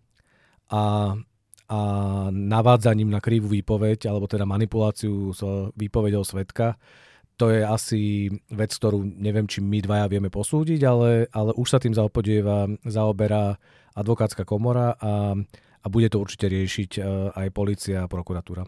a, 0.71 1.19
a 1.67 1.81
navádzaním 2.31 3.11
na 3.11 3.19
krivú 3.19 3.51
výpoveď, 3.51 4.07
alebo 4.07 4.31
teda 4.31 4.47
manipuláciu 4.47 5.35
s 5.35 5.43
výpovedou 5.75 6.23
svetka, 6.23 6.79
to 7.39 7.55
je 7.55 7.63
asi 7.63 8.01
vec, 8.51 8.75
ktorú 8.75 9.07
neviem, 9.15 9.47
či 9.47 9.63
my 9.63 9.79
dvaja 9.79 10.11
vieme 10.11 10.27
posúdiť, 10.27 10.81
ale, 10.83 11.31
ale 11.31 11.55
už 11.55 11.71
sa 11.71 11.79
tým 11.79 11.95
zaopodieva, 11.95 12.67
zaoberá 12.83 13.55
advokátska 13.95 14.43
komora 14.43 14.99
a, 14.99 15.39
a 15.83 15.87
bude 15.87 16.11
to 16.11 16.19
určite 16.19 16.51
riešiť 16.51 16.99
aj 17.39 17.49
policia 17.55 18.03
a 18.03 18.11
prokuratúra. 18.11 18.67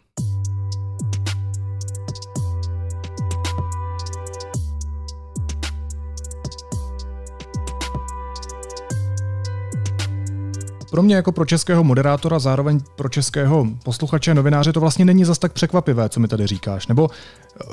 Pro 10.91 11.03
mě 11.03 11.15
jako 11.15 11.33
pro 11.33 11.45
českého 11.45 11.85
moderátora, 11.85 12.39
zároveň 12.39 12.81
pro 12.97 13.09
českého 13.09 13.67
posluchače, 13.85 14.35
novináře, 14.35 14.73
to 14.73 14.81
vlastně 14.81 15.05
není 15.05 15.25
zas 15.25 15.39
tak 15.39 15.53
překvapivé, 15.53 16.09
co 16.09 16.21
mi 16.21 16.29
tady 16.29 16.47
říkáš. 16.47 16.87
Nebo 16.87 17.09
eh, 17.11 17.65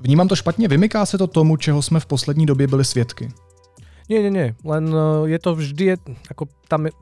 vnímám 0.00 0.28
to 0.28 0.36
špatně, 0.36 0.68
vymyká 0.68 1.06
se 1.06 1.18
to 1.18 1.26
tomu, 1.26 1.56
čeho 1.56 1.82
jsme 1.82 2.00
v 2.00 2.06
poslední 2.06 2.46
době 2.46 2.66
byli 2.66 2.84
svědky. 2.84 3.28
Nie, 4.08 4.24
nie, 4.24 4.30
nie. 4.30 4.48
Len 4.64 4.88
eh, 4.88 5.28
je 5.28 5.38
to 5.38 5.54
vždy, 5.54 5.84
je, 5.84 5.96
ako 6.30 6.48
tam 6.68 6.88
je, 6.88 6.92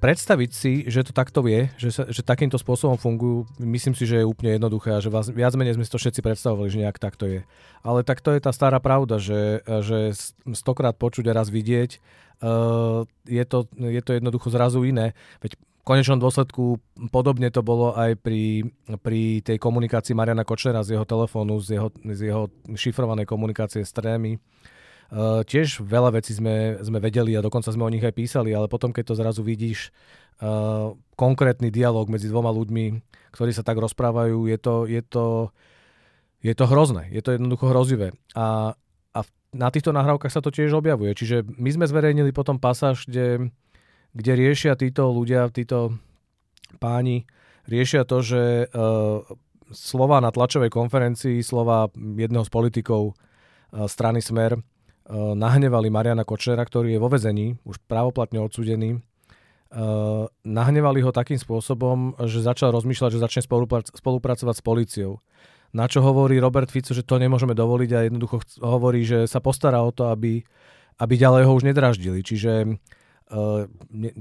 predstaviť 0.00 0.50
si, 0.50 0.72
že 0.88 1.04
to 1.04 1.12
takto 1.12 1.44
je, 1.44 1.68
že, 1.76 1.90
sa, 1.92 2.02
že 2.08 2.24
takýmto 2.24 2.56
spôsobom 2.56 2.96
fungujú, 2.96 3.44
myslím 3.60 3.92
si, 3.92 4.08
že 4.08 4.24
je 4.24 4.28
úplne 4.28 4.56
jednoduché 4.56 4.96
a 4.96 5.04
že 5.04 5.12
vás, 5.12 5.28
viac 5.28 5.52
menej 5.52 5.76
sme 5.76 5.84
si 5.84 5.92
to 5.92 6.00
všetci 6.00 6.24
predstavovali, 6.24 6.72
že 6.72 6.80
nejak 6.80 6.96
takto 6.96 7.28
je. 7.28 7.44
Ale 7.84 8.00
takto 8.00 8.32
je 8.32 8.40
tá 8.40 8.48
stará 8.48 8.80
pravda, 8.80 9.20
že, 9.20 9.60
že 9.84 10.16
stokrát 10.56 10.96
počuť 10.96 11.28
a 11.28 11.36
raz 11.36 11.52
vidieť, 11.52 12.00
je, 13.28 13.44
to, 13.44 13.58
je 13.76 14.00
to 14.00 14.10
jednoducho 14.16 14.48
zrazu 14.48 14.84
iné. 14.84 15.12
Veď 15.44 15.60
v 15.60 15.84
konečnom 15.84 16.20
dôsledku 16.20 16.80
podobne 17.08 17.48
to 17.48 17.64
bolo 17.64 17.96
aj 17.96 18.16
pri, 18.20 18.68
pri 19.00 19.40
tej 19.44 19.56
komunikácii 19.56 20.12
Mariana 20.12 20.44
Kočnera 20.44 20.84
z 20.84 20.96
jeho 20.96 21.04
telefónu, 21.08 21.56
z 21.60 21.80
jeho, 21.80 21.88
z 21.92 22.20
jeho 22.32 22.52
šifrovanej 22.76 23.24
komunikácie 23.28 23.84
s 23.84 23.92
trémy 23.92 24.40
Uh, 25.10 25.42
tiež 25.42 25.82
veľa 25.82 26.22
vecí 26.22 26.30
sme, 26.30 26.78
sme 26.86 27.02
vedeli 27.02 27.34
a 27.34 27.42
dokonca 27.42 27.74
sme 27.74 27.82
o 27.82 27.90
nich 27.90 28.06
aj 28.06 28.14
písali, 28.14 28.54
ale 28.54 28.70
potom, 28.70 28.94
keď 28.94 29.10
to 29.10 29.18
zrazu 29.18 29.42
vidíš, 29.42 29.90
uh, 30.38 30.94
konkrétny 31.18 31.66
dialog 31.74 32.06
medzi 32.06 32.30
dvoma 32.30 32.54
ľuďmi, 32.54 33.02
ktorí 33.34 33.50
sa 33.50 33.66
tak 33.66 33.82
rozprávajú, 33.82 34.46
je 34.46 34.58
to, 34.62 34.86
je 34.86 35.02
to, 35.02 35.50
je 36.46 36.54
to 36.54 36.62
hrozné, 36.62 37.10
je 37.10 37.26
to 37.26 37.34
jednoducho 37.34 37.74
hrozivé. 37.74 38.14
A 38.38 38.78
na 39.50 39.68
týchto 39.68 39.90
nahrávkach 39.90 40.30
sa 40.30 40.42
to 40.42 40.54
tiež 40.54 40.74
objavuje. 40.76 41.14
Čiže 41.14 41.46
my 41.58 41.70
sme 41.74 41.86
zverejnili 41.90 42.30
potom 42.30 42.62
pasáž, 42.62 43.06
kde, 43.06 43.50
kde 44.14 44.32
riešia 44.38 44.78
títo 44.78 45.10
ľudia, 45.10 45.50
títo 45.50 45.98
páni, 46.78 47.26
riešia 47.66 48.06
to, 48.06 48.22
že 48.22 48.70
uh, 48.70 49.26
slova 49.74 50.22
na 50.22 50.30
tlačovej 50.30 50.70
konferencii, 50.70 51.42
slova 51.42 51.90
jedného 51.94 52.46
z 52.46 52.50
politikov 52.50 53.02
uh, 53.10 53.86
strany 53.90 54.22
Smer, 54.22 54.62
Eh, 55.10 55.34
nahnevali 55.34 55.90
Mariana 55.90 56.22
Kočera, 56.22 56.62
ktorý 56.62 56.94
je 56.94 57.02
vo 57.02 57.10
vezení, 57.10 57.58
už 57.66 57.82
právoplatne 57.90 58.38
odsudený. 58.46 58.94
Eh, 58.94 60.24
nahnevali 60.46 61.02
ho 61.02 61.10
takým 61.10 61.34
spôsobom, 61.34 62.14
že 62.30 62.38
začal 62.38 62.70
rozmýšľať, 62.70 63.18
že 63.18 63.24
začne 63.26 63.42
spolupracovať 63.90 64.54
s 64.54 64.62
policiou. 64.62 65.18
Na 65.70 65.86
čo 65.86 66.02
hovorí 66.02 66.42
Robert 66.42 66.70
Fico, 66.70 66.90
že 66.90 67.06
to 67.06 67.22
nemôžeme 67.22 67.54
dovoliť 67.54 67.90
a 67.94 68.04
jednoducho 68.10 68.42
hovorí, 68.58 69.06
že 69.06 69.30
sa 69.30 69.38
postará 69.38 69.82
o 69.86 69.94
to, 69.94 70.10
aby, 70.10 70.42
aby 70.98 71.14
ďalej 71.14 71.46
ho 71.46 71.52
už 71.54 71.64
nedraždili. 71.70 72.26
Čiže 72.26 72.52
uh, 72.66 73.70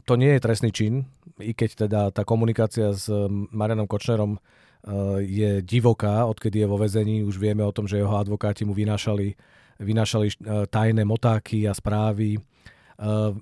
to 0.06 0.14
nie 0.14 0.32
je 0.38 0.44
trestný 0.46 0.70
čin, 0.70 1.10
i 1.42 1.58
keď 1.58 1.90
teda 1.90 2.02
tá 2.14 2.22
komunikácia 2.22 2.94
s 2.94 3.10
Marianom 3.50 3.90
Kočnerom 3.90 4.38
uh, 4.38 5.18
je 5.26 5.66
divoká, 5.66 6.30
odkedy 6.30 6.62
je 6.62 6.68
vo 6.70 6.78
vezení. 6.78 7.26
Už 7.26 7.42
vieme 7.42 7.66
o 7.66 7.74
tom, 7.74 7.90
že 7.90 7.98
jeho 7.98 8.14
advokáti 8.14 8.62
mu 8.62 8.78
vynášali 8.78 9.34
vynášali 9.80 10.28
e, 10.28 10.34
tajné 10.68 11.08
motáky 11.08 11.66
a 11.66 11.74
správy. 11.74 12.36
E, 12.36 12.40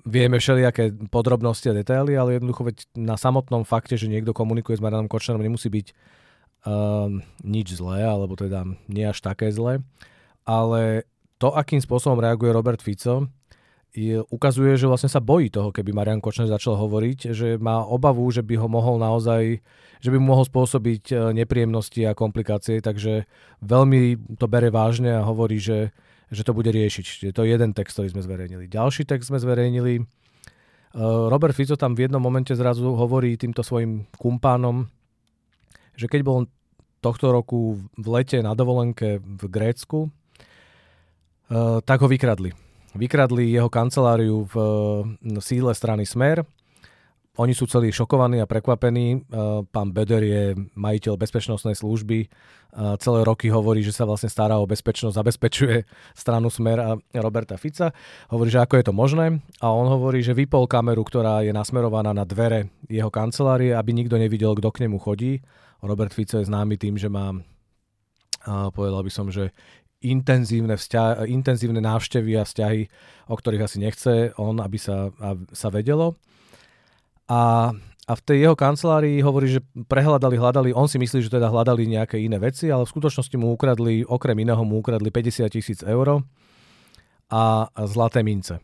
vieme 0.06 0.38
všelijaké 0.38 0.94
podrobnosti 1.10 1.66
a 1.66 1.76
detaily, 1.76 2.14
ale 2.14 2.38
jednoducho 2.38 2.62
veď 2.64 2.76
na 2.94 3.18
samotnom 3.18 3.66
fakte, 3.66 3.98
že 3.98 4.06
niekto 4.06 4.30
komunikuje 4.30 4.78
s 4.78 4.82
Marianom 4.82 5.10
Kočnerom, 5.10 5.42
nemusí 5.42 5.66
byť 5.66 5.86
um, 6.66 7.20
nič 7.44 7.76
zlé, 7.76 8.06
alebo 8.06 8.34
teda 8.34 8.64
nie 8.90 9.04
až 9.04 9.20
také 9.20 9.50
zlé. 9.52 9.84
Ale 10.48 11.04
to, 11.36 11.52
akým 11.52 11.78
spôsobom 11.78 12.18
reaguje 12.18 12.50
Robert 12.50 12.80
Fico, 12.80 13.28
je, 13.92 14.20
ukazuje, 14.30 14.78
že 14.78 14.86
vlastne 14.86 15.10
sa 15.10 15.18
bojí 15.18 15.50
toho, 15.50 15.74
keby 15.74 15.90
Marian 15.90 16.22
Kočner 16.22 16.46
začal 16.46 16.78
hovoriť, 16.78 17.32
že 17.34 17.48
má 17.58 17.82
obavu, 17.82 18.28
že 18.30 18.44
by 18.44 18.54
ho 18.60 18.68
mohol 18.70 19.00
naozaj, 19.00 19.58
že 19.98 20.08
by 20.12 20.16
mu 20.20 20.36
mohol 20.36 20.44
spôsobiť 20.46 21.34
nepríjemnosti 21.34 22.06
a 22.06 22.14
komplikácie, 22.14 22.78
takže 22.78 23.26
veľmi 23.64 24.36
to 24.38 24.46
bere 24.46 24.70
vážne 24.70 25.18
a 25.18 25.26
hovorí, 25.26 25.58
že 25.58 25.90
že 26.28 26.44
to 26.44 26.52
bude 26.52 26.68
riešiť. 26.68 27.04
Čiže 27.04 27.32
to 27.32 27.44
je 27.44 27.56
jeden 27.56 27.72
text, 27.72 27.96
ktorý 27.96 28.12
sme 28.12 28.22
zverejnili. 28.24 28.68
Ďalší 28.68 29.08
text 29.08 29.32
sme 29.32 29.40
zverejnili. 29.40 30.04
Uh, 30.92 31.28
Robert 31.28 31.56
Fico 31.56 31.76
tam 31.76 31.92
v 31.92 32.08
jednom 32.08 32.20
momente 32.20 32.52
zrazu 32.56 32.96
hovorí 32.96 33.36
týmto 33.36 33.60
svojim 33.60 34.08
kumpánom, 34.16 34.88
že 35.98 36.06
keď 36.06 36.20
bol 36.22 36.46
tohto 37.02 37.34
roku 37.34 37.82
v 37.98 38.06
lete 38.06 38.38
na 38.38 38.54
dovolenke 38.54 39.18
v 39.18 39.42
Grécku, 39.50 40.06
uh, 40.06 41.82
tak 41.82 41.98
ho 41.98 42.06
vykradli. 42.06 42.54
Vykradli 42.94 43.50
jeho 43.50 43.66
kanceláriu 43.66 44.46
v, 44.46 44.54
sídle 45.42 45.74
strany 45.74 46.06
Smer 46.06 46.46
oni 47.38 47.54
sú 47.54 47.70
celí 47.70 47.94
šokovaní 47.94 48.42
a 48.42 48.50
prekvapení. 48.50 49.06
E, 49.14 49.18
pán 49.70 49.94
Beder 49.94 50.26
je 50.26 50.58
majiteľ 50.74 51.14
bezpečnostnej 51.14 51.78
služby. 51.78 52.26
E, 52.26 52.28
celé 52.98 53.22
roky 53.22 53.46
hovorí, 53.46 53.86
že 53.86 53.94
sa 53.94 54.02
vlastne 54.02 54.26
stará 54.26 54.58
o 54.58 54.66
bezpečnosť, 54.66 55.14
zabezpečuje 55.14 55.86
stranu 56.18 56.50
Smer 56.50 56.78
a 56.82 56.90
Roberta 57.22 57.54
Fica. 57.54 57.94
Hovorí, 58.26 58.50
že 58.50 58.58
ako 58.58 58.74
je 58.82 58.84
to 58.90 58.94
možné. 58.94 59.38
A 59.62 59.70
on 59.70 59.86
hovorí, 59.86 60.18
že 60.18 60.34
vypol 60.34 60.66
kameru, 60.66 61.06
ktorá 61.06 61.46
je 61.46 61.54
nasmerovaná 61.54 62.10
na 62.10 62.26
dvere 62.26 62.74
jeho 62.90 63.08
kancelárie, 63.08 63.70
aby 63.70 63.94
nikto 63.94 64.18
nevidel, 64.18 64.58
kto 64.58 64.74
k 64.74 64.90
nemu 64.90 64.98
chodí. 64.98 65.38
Robert 65.82 66.10
Fico 66.10 66.38
je 66.38 66.48
známy 66.48 66.74
tým, 66.78 66.98
že 66.98 67.06
má, 67.06 67.34
povedal 68.74 69.02
by 69.02 69.12
som, 69.12 69.30
že 69.30 69.54
intenzívne, 69.98 70.78
vzťa- 70.78 71.26
intenzívne 71.26 71.82
návštevy 71.82 72.38
a 72.38 72.46
vzťahy, 72.46 72.82
o 73.30 73.34
ktorých 73.34 73.64
asi 73.66 73.76
nechce 73.82 74.12
on, 74.38 74.62
aby 74.62 74.78
sa, 74.78 75.10
sa 75.50 75.68
vedelo. 75.74 76.14
A, 77.26 77.74
a 78.06 78.12
v 78.14 78.22
tej 78.22 78.46
jeho 78.46 78.56
kancelárii 78.56 79.18
hovorí, 79.20 79.50
že 79.50 79.60
prehľadali, 79.74 80.38
hľadali, 80.38 80.70
on 80.70 80.86
si 80.86 81.02
myslí, 81.02 81.26
že 81.26 81.34
teda 81.34 81.50
hľadali 81.50 81.90
nejaké 81.90 82.16
iné 82.22 82.38
veci, 82.38 82.70
ale 82.70 82.86
v 82.86 82.92
skutočnosti 82.94 83.36
mu 83.36 83.50
ukradli, 83.52 84.06
okrem 84.06 84.38
iného 84.38 84.62
mu 84.62 84.78
ukradli 84.78 85.10
50 85.10 85.50
tisíc 85.50 85.82
eur 85.82 86.22
a 87.28 87.68
zlaté 87.84 88.24
mince. 88.24 88.62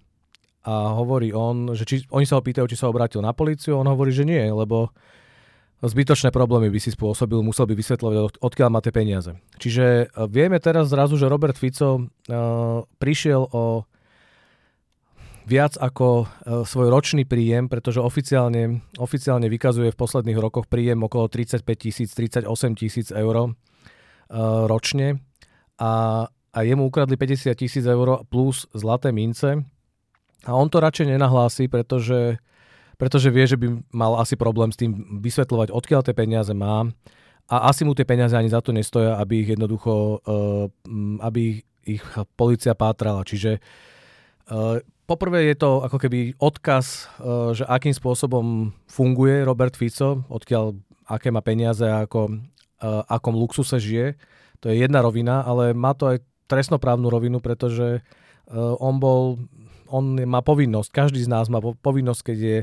A 0.64 0.97
hovorí 0.97 1.28
on, 1.37 1.76
že 1.76 1.85
či, 1.85 2.09
oni 2.09 2.25
sa 2.25 2.40
ho 2.40 2.42
pýtajú, 2.47 2.64
či 2.64 2.80
sa 2.80 2.88
obrátil 2.88 3.21
na 3.21 3.37
políciu, 3.37 3.76
on 3.76 3.85
hovorí, 3.85 4.16
že 4.16 4.25
nie, 4.25 4.40
lebo 4.40 4.88
zbytočné 5.88 6.32
problémy 6.32 6.72
by 6.72 6.80
si 6.80 6.90
spôsobil, 6.92 7.40
musel 7.44 7.68
by 7.68 7.74
vysvetľovať, 7.76 8.16
od, 8.16 8.34
odkiaľ 8.40 8.68
má 8.72 8.80
tie 8.80 8.94
peniaze. 8.94 9.32
Čiže 9.60 9.84
e, 9.84 10.04
vieme 10.28 10.58
teraz 10.58 10.88
zrazu, 10.88 11.20
že 11.20 11.30
Robert 11.30 11.56
Fico 11.58 12.00
uh, 12.00 12.04
prišiel 12.98 13.42
o 13.52 13.84
viac 15.44 15.76
ako 15.76 16.24
e, 16.24 16.26
svoj 16.64 16.88
ročný 16.88 17.28
príjem, 17.28 17.68
pretože 17.68 18.00
oficiálne, 18.00 18.80
oficiálne 18.96 19.44
vykazuje 19.52 19.92
v 19.92 20.00
posledných 20.00 20.40
rokoch 20.40 20.66
príjem 20.72 21.04
okolo 21.04 21.28
35 21.28 21.60
tisíc, 21.76 22.10
38 22.16 22.48
tisíc 22.80 23.12
eur 23.12 23.52
ročne 24.64 25.20
a, 25.76 26.24
a 26.32 26.58
jemu 26.64 26.88
ukradli 26.88 27.20
50 27.20 27.52
tisíc 27.60 27.84
eur 27.84 28.24
plus 28.24 28.64
zlaté 28.72 29.12
mince 29.12 29.60
a 30.44 30.50
on 30.52 30.68
to 30.68 30.80
radšej 30.80 31.16
nenahlási, 31.16 31.72
pretože, 31.72 32.36
pretože 32.96 33.30
vie, 33.30 33.44
že 33.44 33.58
by 33.58 33.82
mal 33.94 34.18
asi 34.18 34.34
problém 34.34 34.70
s 34.70 34.80
tým 34.80 35.20
vysvetľovať, 35.20 35.70
odkiaľ 35.74 36.00
tie 36.06 36.14
peniaze 36.14 36.52
má 36.54 36.88
a 37.50 37.56
asi 37.68 37.84
mu 37.84 37.92
tie 37.92 38.08
peniaze 38.08 38.32
ani 38.32 38.48
za 38.48 38.64
to 38.64 38.72
nestoja, 38.72 39.20
aby 39.20 39.44
ich 39.44 39.52
jednoducho, 39.52 40.24
uh, 40.24 40.66
aby 41.20 41.60
ich 41.84 42.00
policia 42.40 42.72
pátrala. 42.72 43.20
Čiže 43.28 43.60
uh, 44.48 44.80
Poprvé 45.04 45.52
je 45.52 45.56
to 45.60 45.84
ako 45.84 46.00
keby 46.00 46.32
odkaz, 46.40 47.12
e, 47.20 47.52
že 47.52 47.68
akým 47.68 47.92
spôsobom 47.92 48.72
funguje 48.88 49.44
Robert 49.44 49.76
Fico, 49.76 50.24
odkiaľ, 50.32 50.80
aké 51.04 51.28
má 51.28 51.44
peniaze 51.44 51.84
a 51.84 52.08
ako, 52.08 52.40
akom 53.12 53.36
luxuse 53.36 53.76
žije. 53.76 54.16
To 54.64 54.72
je 54.72 54.80
jedna 54.80 55.04
rovina, 55.04 55.44
ale 55.44 55.76
má 55.76 55.92
to 55.92 56.08
aj 56.08 56.24
trestnoprávnu 56.48 57.12
rovinu, 57.12 57.44
pretože 57.44 58.00
on 58.80 58.96
bol, 58.96 59.44
on 59.94 60.18
má 60.26 60.42
povinnosť, 60.42 60.90
každý 60.90 61.22
z 61.22 61.30
nás 61.30 61.46
má 61.46 61.62
povinnosť, 61.62 62.34
keď 62.34 62.38
je 62.42 62.58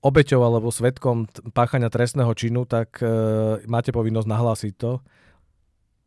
obeťou 0.00 0.40
alebo 0.40 0.72
svetkom 0.72 1.28
páchania 1.52 1.92
trestného 1.92 2.32
činu, 2.32 2.64
tak 2.64 2.98
máte 3.70 3.94
povinnosť 3.94 4.26
nahlásiť 4.26 4.74
to. 4.74 4.98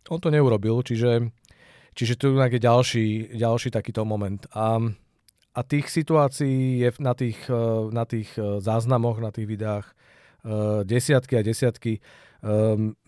On 0.09 0.19
to 0.19 0.33
neurobil, 0.33 0.83
čiže, 0.83 1.31
čiže 1.95 2.19
tu 2.19 2.33
je 2.35 2.59
ďalší, 2.59 3.37
ďalší 3.39 3.71
takýto 3.71 4.03
moment. 4.03 4.43
A 4.51 4.83
a 5.55 5.61
tých 5.63 5.87
situácií 5.87 6.83
je 6.83 6.91
na 6.99 7.15
tých, 7.15 7.39
e, 7.47 7.63
na 7.95 8.03
tých 8.03 8.35
e, 8.35 8.59
záznamoch, 8.59 9.23
na 9.23 9.31
tých 9.31 9.47
videách 9.47 9.87
e, 9.87 9.93
desiatky 10.83 11.39
a 11.39 11.45
desiatky. 11.47 12.03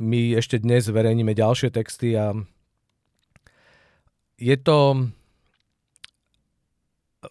My 0.02 0.34
ešte 0.34 0.58
dnes 0.58 0.90
zverejníme 0.90 1.38
ďalšie 1.38 1.70
texty 1.70 2.18
a 2.18 2.34
je 4.42 4.56
to, 4.58 5.14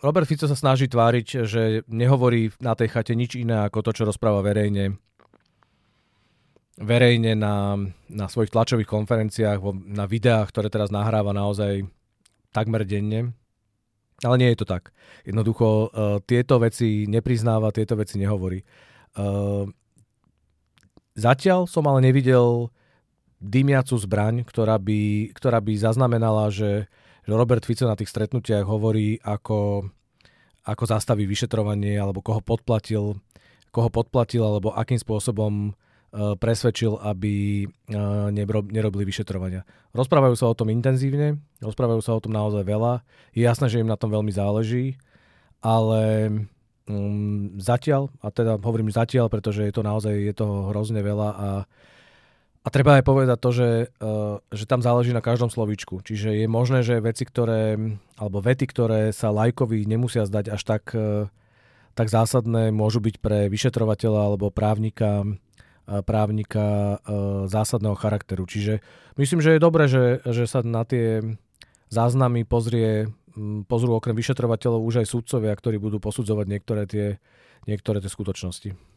Robert 0.03 0.27
Fico 0.27 0.51
sa 0.51 0.59
snaží 0.59 0.91
tváriť, 0.91 1.47
že 1.47 1.63
nehovorí 1.87 2.51
na 2.59 2.75
tej 2.75 2.91
chate 2.91 3.15
nič 3.15 3.39
iné 3.39 3.67
ako 3.67 3.87
to, 3.87 4.03
čo 4.03 4.09
rozpráva 4.09 4.43
verejne 4.43 4.99
verejne 6.77 7.33
na, 7.33 7.81
na 8.13 8.27
svojich 8.29 8.53
tlačových 8.53 8.89
konferenciách, 8.89 9.61
na 9.89 10.05
videách, 10.05 10.53
ktoré 10.53 10.69
teraz 10.69 10.93
nahráva 10.93 11.33
naozaj 11.33 11.89
takmer 12.53 12.85
denne. 12.85 13.33
Ale 14.25 14.37
nie 14.41 14.49
je 14.53 14.61
to 14.65 14.67
tak. 14.69 14.93
Jednoducho 15.29 15.67
uh, 15.67 16.21
tieto 16.25 16.57
veci 16.61 17.05
nepriznáva, 17.09 17.73
tieto 17.73 17.97
veci 17.97 18.17
nehovorí. 18.17 18.65
Uh, 19.17 19.69
zatiaľ 21.17 21.69
som 21.69 21.85
ale 21.89 22.05
nevidel 22.05 22.73
dymiacu 23.41 23.97
zbraň, 24.01 24.45
ktorá 24.45 24.81
by, 24.81 25.33
ktorá 25.37 25.61
by 25.61 25.73
zaznamenala, 25.77 26.49
že, 26.49 26.89
že 27.27 27.35
Robert 27.35 27.67
Fico 27.67 27.83
na 27.91 27.99
tých 27.99 28.15
stretnutiach 28.15 28.63
hovorí, 28.63 29.19
ako, 29.19 29.91
ako 30.63 30.85
zastaví 30.87 31.27
vyšetrovanie, 31.27 31.99
alebo 31.99 32.23
koho 32.23 32.39
podplatil, 32.39 33.19
koho 33.75 33.91
podplatil, 33.91 34.47
alebo 34.47 34.71
akým 34.71 34.97
spôsobom 34.97 35.75
uh, 35.75 36.39
presvedčil, 36.39 37.03
aby 37.03 37.67
uh, 37.67 38.31
nerobili 38.71 39.03
vyšetrovania. 39.03 39.67
Rozprávajú 39.91 40.39
sa 40.39 40.47
o 40.47 40.55
tom 40.55 40.71
intenzívne, 40.71 41.43
rozprávajú 41.59 42.01
sa 42.01 42.15
o 42.15 42.23
tom 42.23 42.31
naozaj 42.31 42.63
veľa. 42.63 43.03
Je 43.35 43.43
jasné, 43.43 43.67
že 43.67 43.83
im 43.83 43.91
na 43.91 43.99
tom 43.99 44.15
veľmi 44.15 44.31
záleží, 44.31 44.95
ale 45.59 46.31
um, 46.87 47.59
zatiaľ, 47.59 48.15
a 48.23 48.31
teda 48.31 48.63
hovorím 48.63 48.95
zatiaľ, 48.95 49.27
pretože 49.27 49.67
je 49.67 49.75
to 49.75 49.83
naozaj 49.83 50.15
je 50.15 50.31
toho 50.31 50.71
hrozne 50.71 51.03
veľa 51.03 51.29
a 51.35 51.49
a 52.67 52.69
treba 52.75 52.99
aj 52.99 53.07
povedať 53.07 53.39
to, 53.39 53.51
že, 53.55 53.71
uh, 54.03 54.43
že 54.51 54.67
tam 54.67 54.83
záleží 54.83 55.15
na 55.15 55.23
každom 55.23 55.47
slovíčku. 55.47 56.03
Čiže 56.03 56.35
je 56.35 56.51
možné, 56.51 56.83
že 56.83 56.99
veci, 56.99 57.23
ktoré, 57.23 57.79
alebo 58.19 58.43
vety, 58.43 58.67
ktoré 58.67 59.15
sa 59.15 59.31
lajkovi 59.31 59.87
nemusia 59.87 60.27
zdať 60.27 60.51
až 60.51 60.63
tak, 60.67 60.91
uh, 60.91 61.31
tak 61.95 62.11
zásadné, 62.11 62.75
môžu 62.75 62.99
byť 62.99 63.23
pre 63.23 63.47
vyšetrovateľa 63.47 64.21
alebo 64.35 64.51
právnika, 64.51 65.23
uh, 65.23 66.03
právnika 66.03 66.99
uh, 66.99 67.47
zásadného 67.47 67.95
charakteru. 67.95 68.51
Čiže 68.51 68.83
myslím, 69.15 69.39
že 69.39 69.55
je 69.55 69.63
dobré, 69.63 69.87
že, 69.87 70.19
že 70.27 70.51
sa 70.51 70.67
na 70.67 70.83
tie 70.83 71.23
záznamy 71.95 72.43
pozrie, 72.51 73.15
um, 73.39 73.63
pozrú 73.63 73.95
okrem 73.95 74.19
vyšetrovateľov 74.19 74.83
už 74.83 75.07
aj 75.07 75.15
súdcovia, 75.15 75.55
ktorí 75.55 75.79
budú 75.79 76.03
posudzovať 76.03 76.47
niektoré 76.51 76.83
tie, 76.91 77.23
niektoré 77.71 78.03
tie 78.03 78.11
skutočnosti. 78.11 78.96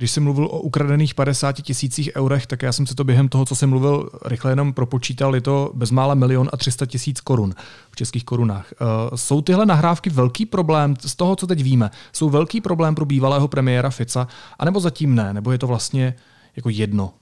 Když 0.00 0.10
jsi 0.10 0.20
mluvil 0.20 0.44
o 0.44 0.60
ukradených 0.60 1.14
50 1.14 1.52
tisících 1.52 2.10
eurech, 2.16 2.46
tak 2.46 2.62
já 2.62 2.72
jsem 2.72 2.86
si 2.86 2.94
to 2.94 3.04
během 3.04 3.28
toho, 3.28 3.44
co 3.44 3.54
jsem 3.56 3.70
mluvil, 3.70 4.10
rychle 4.24 4.52
jenom 4.52 4.72
propočítal, 4.72 5.34
je 5.34 5.40
to 5.40 5.72
bezmála 5.74 6.14
milion 6.14 6.48
a 6.52 6.56
300 6.56 6.86
tisíc 6.86 7.20
korun 7.20 7.54
v 7.90 7.96
českých 7.96 8.24
korunách. 8.24 8.72
Uh, 8.80 9.16
jsou 9.16 9.42
tyhle 9.42 9.66
nahrávky 9.66 10.10
velký 10.10 10.46
problém 10.46 10.96
z 11.00 11.16
toho, 11.16 11.36
co 11.36 11.46
teď 11.46 11.62
víme? 11.62 11.90
Jsou 12.12 12.30
velký 12.30 12.60
problém 12.60 12.94
pro 12.94 13.04
bývalého 13.04 13.48
premiéra 13.48 13.90
Fica, 13.90 14.28
anebo 14.58 14.80
zatím 14.80 15.14
ne? 15.14 15.34
Nebo 15.34 15.52
je 15.52 15.58
to 15.58 15.66
vlastně 15.66 16.14
jako 16.56 16.68
jedno? 16.70 17.12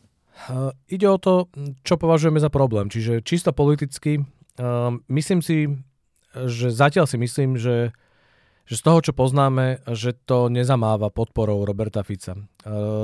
Uh, 0.51 0.71
ide 0.89 1.11
o 1.11 1.19
to, 1.19 1.45
čo 1.83 1.97
považujeme 1.97 2.41
za 2.41 2.49
problém. 2.49 2.91
Čiže 2.91 3.27
čisto 3.27 3.53
politicky, 3.53 4.19
uh, 4.19 4.25
myslím 5.09 5.43
si, 5.43 5.67
že 6.47 6.71
zatiaľ 6.71 7.11
si 7.11 7.19
myslím, 7.19 7.59
že 7.59 7.91
že 8.69 8.77
z 8.77 8.85
toho, 8.85 9.01
čo 9.01 9.17
poznáme, 9.17 9.81
že 9.97 10.13
to 10.13 10.53
nezamáva 10.53 11.09
podporou 11.09 11.65
Roberta 11.65 12.05
Fica. 12.05 12.37
E, 12.37 12.41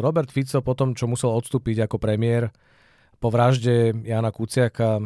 Robert 0.05 0.29
Fico 0.29 0.61
po 0.61 0.77
tom, 0.77 0.93
čo 0.93 1.09
musel 1.09 1.33
odstúpiť 1.33 1.89
ako 1.89 1.97
premiér 1.97 2.53
po 3.17 3.33
vražde 3.33 3.97
Jana 4.05 4.29
Kuciaka, 4.29 5.01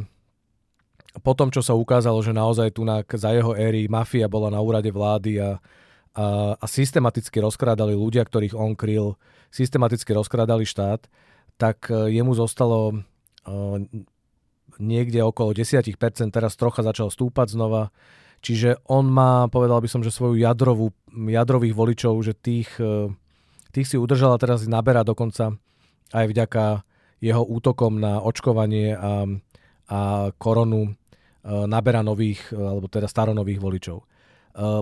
po 1.23 1.33
tom, 1.39 1.55
čo 1.55 1.63
sa 1.63 1.79
ukázalo, 1.79 2.19
že 2.27 2.35
naozaj 2.35 2.75
tu 2.75 2.83
za 3.15 3.31
jeho 3.31 3.55
éry 3.55 3.87
mafia 3.87 4.27
bola 4.27 4.51
na 4.51 4.59
úrade 4.59 4.91
vlády 4.91 5.39
a, 5.39 5.63
a, 6.19 6.55
a 6.59 6.67
systematicky 6.67 7.39
rozkrádali 7.39 7.95
ľudia, 7.95 8.27
ktorých 8.27 8.59
on 8.59 8.75
kryl, 8.75 9.15
systematicky 9.55 10.11
rozkrádali 10.11 10.67
štát, 10.67 11.07
tak 11.55 11.87
e, 11.91 12.19
jemu 12.19 12.35
zostalo 12.35 13.03
uh, 13.47 13.79
niekde 14.79 15.23
okolo 15.23 15.51
10%, 15.55 15.91
teraz 16.31 16.55
trocha 16.55 16.83
začal 16.87 17.11
stúpať 17.11 17.55
znova. 17.55 17.91
Čiže 18.39 18.87
on 18.87 19.11
má, 19.11 19.51
povedal 19.51 19.83
by 19.83 19.89
som, 19.91 20.01
že 20.03 20.15
svoju 20.15 20.39
jadrovú, 20.39 20.95
jadrových 21.11 21.75
voličov, 21.75 22.15
že 22.23 22.39
tých, 22.39 22.71
e, 22.79 23.11
tých 23.75 23.87
si 23.91 23.97
udržal 23.99 24.39
a 24.39 24.43
teraz 24.43 24.67
naberá 24.71 25.03
dokonca 25.03 25.59
aj 26.15 26.25
vďaka 26.31 26.65
jeho 27.19 27.43
útokom 27.43 27.99
na 27.99 28.23
očkovanie 28.23 28.95
a, 28.95 29.27
a 29.91 30.01
koronu 30.39 30.87
e, 30.87 30.91
naberá 31.67 32.07
nových, 32.07 32.55
e, 32.55 32.63
alebo 32.63 32.87
teda 32.87 33.11
staronových 33.11 33.63
voličov. 33.63 33.99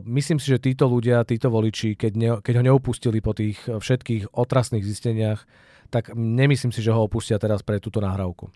Myslím 0.09 0.41
si, 0.41 0.49
že 0.49 0.57
títo 0.57 0.89
ľudia, 0.89 1.21
títo 1.29 1.53
voliči, 1.53 2.01
keď, 2.01 2.13
ne, 2.17 2.31
keď 2.41 2.65
ho 2.65 2.65
neupustili 2.65 3.21
po 3.21 3.37
tých 3.37 3.61
všetkých 3.61 4.33
otrasných 4.33 4.81
zisteniach, 4.81 5.45
tak 5.93 6.17
nemyslím 6.17 6.73
si, 6.73 6.81
že 6.81 6.97
ho 6.97 7.05
opustia 7.05 7.37
teraz 7.37 7.61
pre 7.61 7.77
túto 7.77 8.01
nahrávku. 8.01 8.49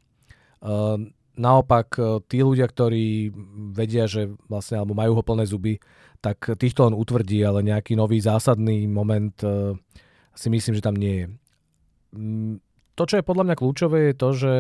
Naopak, 1.41 1.89
e, 1.97 2.21
tí 2.29 2.45
ľudia, 2.45 2.69
ktorí 2.69 3.33
vedia, 3.73 4.05
že 4.05 4.29
vlastne, 4.45 4.77
alebo 4.77 4.93
majú 4.93 5.17
ho 5.17 5.25
plné 5.25 5.49
zuby, 5.49 5.81
tak 6.21 6.53
týchto 6.61 6.85
len 6.85 6.93
utvrdí, 6.93 7.41
ale 7.41 7.65
nejaký 7.65 7.97
nový 7.97 8.21
zásadný 8.21 8.85
moment 8.85 9.33
e, 9.41 9.73
si 10.37 10.53
myslím, 10.53 10.77
že 10.77 10.85
tam 10.85 11.01
nie 11.01 11.25
je. 11.25 11.27
Mm, 12.13 12.55
to, 12.93 13.03
čo 13.09 13.15
je 13.17 13.25
podľa 13.25 13.45
mňa 13.49 13.57
kľúčové, 13.57 13.99
je 14.13 14.15
to, 14.15 14.29
že 14.37 14.53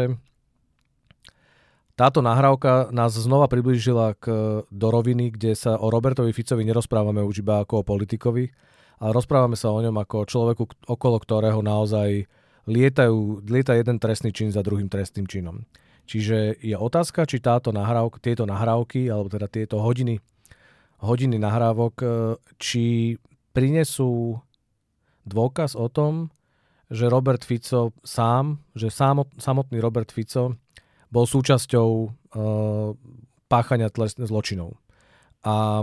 táto 2.00 2.24
nahrávka 2.24 2.88
nás 2.96 3.12
znova 3.12 3.44
priblížila 3.44 4.16
k, 4.16 4.24
do 4.64 4.88
roviny, 4.88 5.36
kde 5.36 5.52
sa 5.52 5.76
o 5.76 5.92
Robertovi 5.92 6.32
Ficovi 6.32 6.64
nerozprávame 6.64 7.20
už 7.20 7.44
iba 7.44 7.60
ako 7.60 7.84
o 7.84 7.88
politikovi, 7.92 8.48
ale 9.04 9.10
rozprávame 9.12 9.52
sa 9.52 9.68
o 9.68 9.84
ňom 9.84 10.00
ako 10.00 10.24
o 10.24 10.28
človeku, 10.28 10.64
okolo 10.88 11.20
ktorého 11.20 11.60
naozaj 11.60 12.24
lietajú, 12.64 13.44
lieta 13.44 13.76
jeden 13.76 14.00
trestný 14.00 14.32
čin 14.32 14.48
za 14.48 14.64
druhým 14.64 14.88
trestným 14.88 15.28
činom. 15.28 15.60
Čiže 16.10 16.58
je 16.58 16.74
otázka, 16.74 17.22
či 17.22 17.38
táto 17.38 17.70
nahrávka, 17.70 18.18
tieto 18.18 18.42
nahrávky, 18.42 19.06
alebo 19.06 19.30
teda 19.30 19.46
tieto 19.46 19.78
hodiny, 19.78 20.18
hodiny 20.98 21.38
nahrávok, 21.38 21.94
e, 22.02 22.06
či 22.58 23.14
prinesú 23.54 24.42
dôkaz 25.22 25.78
o 25.78 25.86
tom, 25.86 26.34
že 26.90 27.06
Robert 27.06 27.46
Fico 27.46 27.94
sám, 28.02 28.58
že 28.74 28.90
samotný 29.38 29.78
Robert 29.78 30.10
Fico 30.10 30.58
bol 31.10 31.26
súčasťou 31.26 31.88
uh, 32.06 32.94
páchania 33.46 33.90
tlesných 33.90 34.30
zločinov. 34.30 34.78
A, 35.46 35.82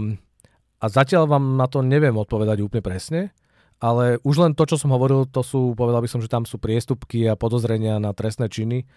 a 0.80 0.86
zatiaľ 0.88 1.28
vám 1.32 1.56
na 1.56 1.68
to 1.68 1.80
neviem 1.84 2.16
odpovedať 2.16 2.60
úplne 2.64 2.84
presne, 2.84 3.22
ale 3.80 4.20
už 4.24 4.36
len 4.44 4.52
to, 4.56 4.68
čo 4.68 4.80
som 4.80 4.92
hovoril, 4.92 5.28
to 5.28 5.44
sú, 5.44 5.76
povedal 5.76 6.04
by 6.04 6.10
som, 6.12 6.20
že 6.24 6.32
tam 6.32 6.44
sú 6.48 6.60
priestupky 6.60 7.28
a 7.28 7.40
podozrenia 7.40 8.00
na 8.00 8.12
trestné 8.12 8.52
činy, 8.52 8.88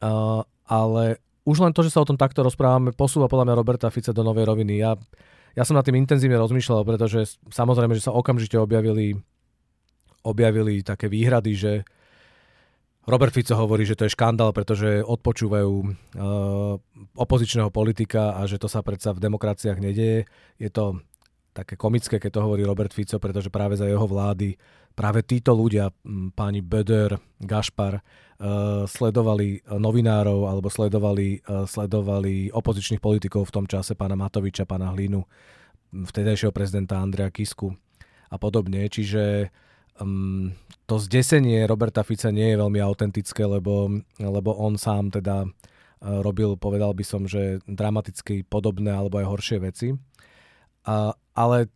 Ale 0.00 1.04
už 1.46 1.62
len 1.62 1.70
to, 1.70 1.86
že 1.86 1.94
sa 1.94 2.02
o 2.02 2.08
tom 2.08 2.18
takto 2.18 2.42
rozprávame, 2.42 2.90
posúva 2.90 3.30
podľa 3.30 3.46
mňa 3.46 3.58
Roberta 3.58 3.88
Fica 3.88 4.10
do 4.10 4.26
novej 4.26 4.50
roviny. 4.50 4.82
Ja, 4.82 4.98
ja 5.54 5.62
som 5.62 5.78
nad 5.78 5.86
tým 5.86 5.94
intenzívne 5.96 6.34
rozmýšľal, 6.42 6.82
pretože 6.82 7.38
samozrejme, 7.54 7.94
že 7.94 8.10
sa 8.10 8.12
okamžite 8.12 8.58
objavili, 8.58 9.14
objavili 10.26 10.82
také 10.82 11.06
výhrady, 11.06 11.52
že 11.54 11.72
Robert 13.06 13.30
Fico 13.30 13.54
hovorí, 13.54 13.86
že 13.86 13.94
to 13.94 14.10
je 14.10 14.14
škandál, 14.18 14.50
pretože 14.50 14.98
odpočúvajú 15.06 15.74
uh, 15.78 16.74
opozičného 17.14 17.70
politika 17.70 18.34
a 18.34 18.50
že 18.50 18.58
to 18.58 18.66
sa 18.66 18.82
predsa 18.82 19.14
v 19.14 19.22
demokraciách 19.22 19.78
nedieje. 19.78 20.26
Je 20.58 20.70
to 20.74 20.98
také 21.54 21.78
komické, 21.78 22.18
keď 22.18 22.36
to 22.36 22.44
hovorí 22.44 22.66
Robert 22.66 22.90
Fico, 22.90 23.22
pretože 23.22 23.46
práve 23.46 23.78
za 23.78 23.86
jeho 23.86 24.02
vlády 24.02 24.58
práve 24.96 25.20
títo 25.22 25.52
ľudia, 25.52 25.92
páni 26.32 26.64
Böder, 26.64 27.20
Gašpar, 27.44 28.00
uh, 28.00 28.88
sledovali 28.88 29.60
novinárov 29.68 30.48
alebo 30.48 30.72
sledovali, 30.72 31.44
uh, 31.44 31.68
sledovali 31.68 32.48
opozičných 32.48 33.04
politikov 33.04 33.52
v 33.52 33.54
tom 33.60 33.66
čase, 33.68 33.92
pána 33.92 34.16
Matoviča, 34.16 34.64
pána 34.64 34.90
Hlinu, 34.96 35.28
vtedajšieho 35.92 36.50
prezidenta 36.50 36.96
Andrea 36.96 37.28
Kisku 37.28 37.76
a 38.32 38.36
podobne. 38.40 38.88
Čiže 38.88 39.52
um, 40.00 40.56
to 40.88 40.96
zdesenie 40.96 41.68
Roberta 41.68 42.00
Fica 42.00 42.32
nie 42.32 42.56
je 42.56 42.60
veľmi 42.60 42.80
autentické, 42.80 43.44
lebo, 43.44 44.00
lebo 44.16 44.50
on 44.56 44.80
sám 44.80 45.12
teda 45.12 45.44
uh, 45.44 46.24
robil, 46.24 46.56
povedal 46.56 46.96
by 46.96 47.04
som, 47.04 47.28
že 47.28 47.60
dramaticky 47.68 48.48
podobné 48.48 48.96
alebo 48.96 49.20
aj 49.20 49.28
horšie 49.28 49.58
veci. 49.60 49.92
Uh, 50.86 51.12
ale 51.36 51.68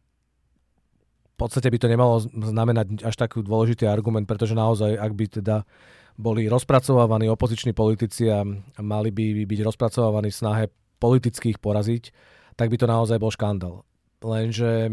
podstate 1.41 1.73
by 1.73 1.79
to 1.81 1.89
nemalo 1.89 2.21
znamenať 2.29 3.01
až 3.01 3.17
taký 3.17 3.41
dôležitý 3.41 3.89
argument, 3.89 4.29
pretože 4.29 4.53
naozaj, 4.53 5.01
ak 5.01 5.13
by 5.17 5.27
teda 5.41 5.65
boli 6.21 6.45
rozpracovávaní 6.53 7.33
opoziční 7.33 7.73
politici 7.73 8.29
a 8.29 8.45
mali 8.85 9.09
by 9.09 9.49
byť 9.49 9.61
rozpracovávaní 9.65 10.29
v 10.29 10.37
snahe 10.37 10.65
politických 11.01 11.57
poraziť, 11.57 12.13
tak 12.61 12.69
by 12.69 12.77
to 12.77 12.85
naozaj 12.85 13.17
bol 13.17 13.33
škandál. 13.33 13.89
Lenže 14.21 14.93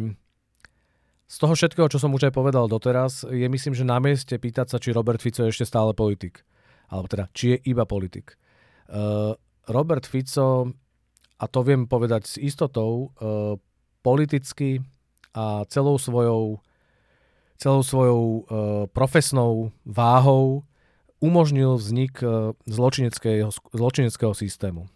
z 1.28 1.36
toho 1.36 1.54
všetkého, 1.60 1.92
čo 1.92 2.00
som 2.00 2.16
už 2.16 2.32
aj 2.32 2.34
povedal 2.40 2.72
doteraz, 2.72 3.28
je 3.28 3.44
myslím, 3.44 3.76
že 3.76 3.84
na 3.84 4.00
mieste 4.00 4.40
pýtať 4.40 4.72
sa, 4.72 4.78
či 4.80 4.96
Robert 4.96 5.20
Fico 5.20 5.44
je 5.44 5.52
ešte 5.52 5.68
stále 5.68 5.92
politik. 5.92 6.48
Alebo 6.88 7.12
teda, 7.12 7.28
či 7.36 7.52
je 7.52 7.58
iba 7.68 7.84
politik. 7.84 8.40
Uh, 8.88 9.36
Robert 9.68 10.08
Fico, 10.08 10.72
a 11.36 11.46
to 11.52 11.60
viem 11.68 11.84
povedať 11.84 12.24
s 12.24 12.36
istotou, 12.40 13.12
uh, 13.20 13.60
politicky 14.00 14.80
a 15.38 15.62
celou 15.70 16.02
svojou, 16.02 16.58
celou 17.62 17.86
svojou 17.86 18.22
uh, 18.26 18.42
profesnou 18.90 19.70
váhou 19.86 20.66
umožnil 21.22 21.78
vznik 21.78 22.26
uh, 22.26 22.58
zločineckého, 22.66 23.54
zločineckého 23.70 24.34
systému. 24.34 24.90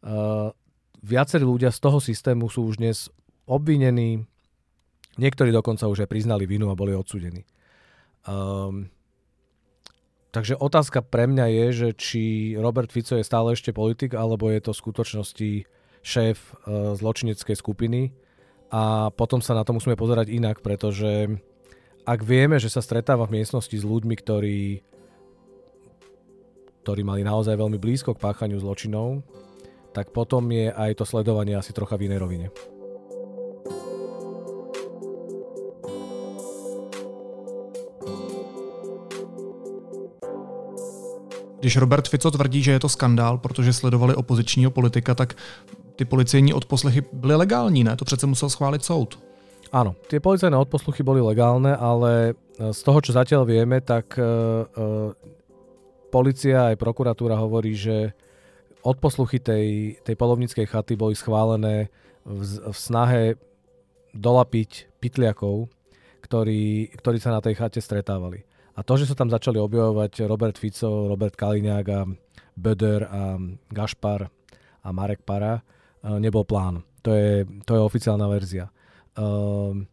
Uh, 0.00 0.56
viacerí 1.04 1.44
ľudia 1.44 1.68
z 1.68 1.80
toho 1.84 2.00
systému 2.00 2.48
sú 2.48 2.72
už 2.72 2.80
dnes 2.80 3.12
obvinení, 3.44 4.24
niektorí 5.20 5.52
dokonca 5.52 5.92
už 5.92 6.08
aj 6.08 6.08
priznali 6.08 6.48
vinu 6.48 6.72
a 6.72 6.78
boli 6.78 6.96
odsudení. 6.96 7.44
Um, 8.24 8.88
takže 10.32 10.56
otázka 10.56 11.04
pre 11.04 11.28
mňa 11.28 11.46
je, 11.52 11.66
že 11.72 11.88
či 12.00 12.22
Robert 12.56 12.88
Fico 12.88 13.12
je 13.12 13.28
stále 13.28 13.52
ešte 13.52 13.76
politik, 13.76 14.16
alebo 14.16 14.48
je 14.48 14.60
to 14.64 14.72
v 14.72 14.80
skutočnosti 14.80 15.50
šéf 16.00 16.38
uh, 16.64 16.96
zločineckej 16.96 17.56
skupiny. 17.60 18.16
A 18.70 19.10
potom 19.10 19.42
sa 19.42 19.58
na 19.58 19.66
to 19.66 19.74
musíme 19.74 19.98
pozerať 19.98 20.30
inak, 20.30 20.62
pretože 20.62 21.26
ak 22.06 22.20
vieme, 22.22 22.56
že 22.62 22.70
sa 22.70 22.78
stretáva 22.78 23.26
v 23.26 23.42
miestnosti 23.42 23.74
s 23.74 23.84
ľuďmi, 23.84 24.14
ktorí, 24.14 24.60
ktorí 26.86 27.02
mali 27.02 27.26
naozaj 27.26 27.58
veľmi 27.58 27.82
blízko 27.82 28.14
k 28.14 28.22
páchaniu 28.22 28.62
zločinov, 28.62 29.26
tak 29.90 30.14
potom 30.14 30.46
je 30.54 30.70
aj 30.70 31.02
to 31.02 31.04
sledovanie 31.04 31.58
asi 31.58 31.74
trocha 31.74 31.98
v 31.98 32.06
inej 32.06 32.22
rovine. 32.22 32.48
Když 41.60 41.76
Robert 41.76 42.08
Fico 42.08 42.30
tvrdí, 42.30 42.62
že 42.62 42.72
je 42.72 42.80
to 42.80 42.88
skandál, 42.88 43.38
protože 43.38 43.72
sledovali 43.72 44.14
opozičního 44.14 44.70
politika, 44.70 45.14
tak 45.14 45.34
ty 46.00 46.04
policejní 46.04 46.54
odposlechy 46.54 47.04
byly 47.12 47.34
legální, 47.34 47.84
ne? 47.84 47.96
To 47.96 48.04
přece 48.04 48.26
musel 48.26 48.48
schváliť 48.48 48.82
soud. 48.82 49.20
Áno, 49.68 49.92
tie 50.08 50.16
policajné 50.16 50.56
odposluchy 50.56 51.04
boli 51.04 51.20
legálne, 51.20 51.76
ale 51.76 52.32
e, 52.32 52.72
z 52.72 52.80
toho, 52.80 53.04
čo 53.04 53.12
zatiaľ 53.12 53.44
vieme, 53.44 53.78
tak 53.84 54.16
uh, 54.18 54.24
uh, 54.66 55.12
policia 56.10 56.72
aj 56.72 56.80
prokuratúra 56.80 57.36
hovorí, 57.36 57.76
že 57.76 58.16
odposluchy 58.82 59.38
tej, 59.38 59.94
tej 60.02 60.16
polovníckej 60.16 60.66
chaty 60.66 60.96
boli 60.96 61.14
schválené 61.14 61.92
v, 62.24 62.42
v 62.66 62.76
snahe 62.80 63.38
dolapiť 64.16 64.98
pytliakov, 64.98 65.70
ktorí, 66.24 66.96
ktorí 66.96 67.20
sa 67.20 67.36
na 67.36 67.44
tej 67.44 67.60
chate 67.60 67.78
stretávali. 67.78 68.42
A 68.74 68.82
to, 68.82 68.96
že 68.96 69.06
sa 69.06 69.14
tam 69.14 69.28
začali 69.30 69.60
objavovať 69.60 70.24
Robert 70.26 70.56
Fico, 70.56 71.12
Robert 71.12 71.36
Kaliňák 71.36 71.86
a 71.92 72.08
Böder 72.58 73.06
a 73.06 73.38
Gašpar 73.70 74.26
a 74.82 74.88
Marek 74.90 75.22
Para, 75.22 75.62
nebol 76.04 76.44
plán. 76.48 76.82
To 77.04 77.10
je, 77.12 77.48
to 77.64 77.76
je 77.76 77.80
oficiálna 77.80 78.28
verzia. 78.28 78.68
Ehm, 79.16 79.88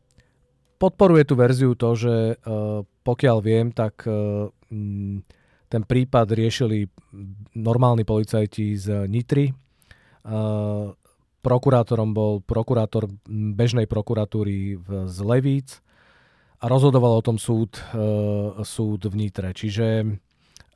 podporuje 0.77 1.23
tú 1.25 1.33
verziu 1.39 1.73
to, 1.73 1.95
že 1.97 2.15
e, 2.15 2.35
pokiaľ 2.83 3.37
viem, 3.41 3.71
tak 3.71 4.03
e, 4.05 4.11
ten 5.67 5.83
prípad 5.83 6.27
riešili 6.31 6.87
normálni 7.59 8.07
policajti 8.07 8.75
z 8.79 8.87
Nitry. 9.07 9.51
Prokurátorom 11.43 12.11
bol 12.11 12.43
prokurátor 12.43 13.07
bežnej 13.27 13.87
prokuratúry 13.87 14.79
z 15.07 15.17
Levíc 15.23 15.79
a 16.59 16.67
rozhodoval 16.67 17.19
o 17.19 17.25
tom 17.25 17.39
súd, 17.39 17.79
súd 18.63 19.01
v 19.07 19.15
Nitre. 19.15 19.55
Čiže 19.55 20.03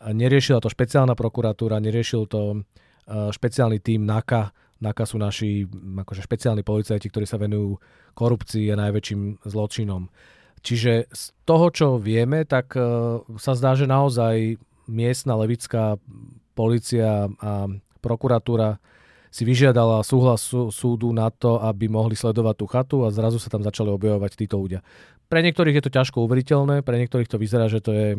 neriešila 0.07 0.63
to 0.63 0.71
špeciálna 0.71 1.15
prokuratúra, 1.19 1.83
neriešil 1.83 2.27
to 2.31 2.63
špeciálny 3.11 3.83
tým 3.83 4.07
NAKA, 4.07 4.55
NAKA 4.81 5.05
sú 5.05 5.17
naši 5.21 5.69
akože 5.71 6.25
špeciálni 6.25 6.65
policajti, 6.65 7.07
ktorí 7.07 7.29
sa 7.29 7.37
venujú 7.37 7.77
korupcii 8.17 8.73
a 8.73 8.79
najväčším 8.81 9.45
zločinom. 9.45 10.09
Čiže 10.61 11.09
z 11.09 11.23
toho, 11.45 11.69
čo 11.73 11.87
vieme, 12.01 12.45
tak 12.45 12.73
uh, 12.77 13.21
sa 13.37 13.57
zdá, 13.57 13.73
že 13.73 13.89
naozaj 13.89 14.57
miestna 14.89 15.37
levická 15.37 15.97
policia 16.53 17.29
a 17.29 17.65
prokuratúra 18.01 18.81
si 19.31 19.47
vyžiadala 19.47 20.03
súhlas 20.03 20.43
súdu 20.51 21.15
na 21.15 21.31
to, 21.31 21.55
aby 21.63 21.87
mohli 21.87 22.19
sledovať 22.19 22.55
tú 22.59 22.65
chatu 22.67 22.97
a 23.07 23.15
zrazu 23.15 23.39
sa 23.39 23.47
tam 23.47 23.63
začali 23.63 23.87
objavovať 23.87 24.35
títo 24.35 24.59
ľudia. 24.59 24.83
Pre 25.31 25.39
niektorých 25.39 25.79
je 25.79 25.83
to 25.87 25.95
ťažko 25.95 26.27
uveriteľné, 26.27 26.83
pre 26.83 26.99
niektorých 26.99 27.31
to 27.31 27.39
vyzerá, 27.39 27.71
že 27.71 27.79
to 27.79 27.95
je, 27.95 28.09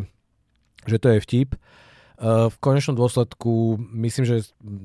že 0.89 0.97
to 0.97 1.13
je 1.13 1.19
vtip. 1.21 1.61
Eh, 2.23 2.47
v 2.55 2.57
konečnom 2.63 2.95
dôsledku 2.95 3.83
myslím, 3.99 4.23
že 4.23 4.37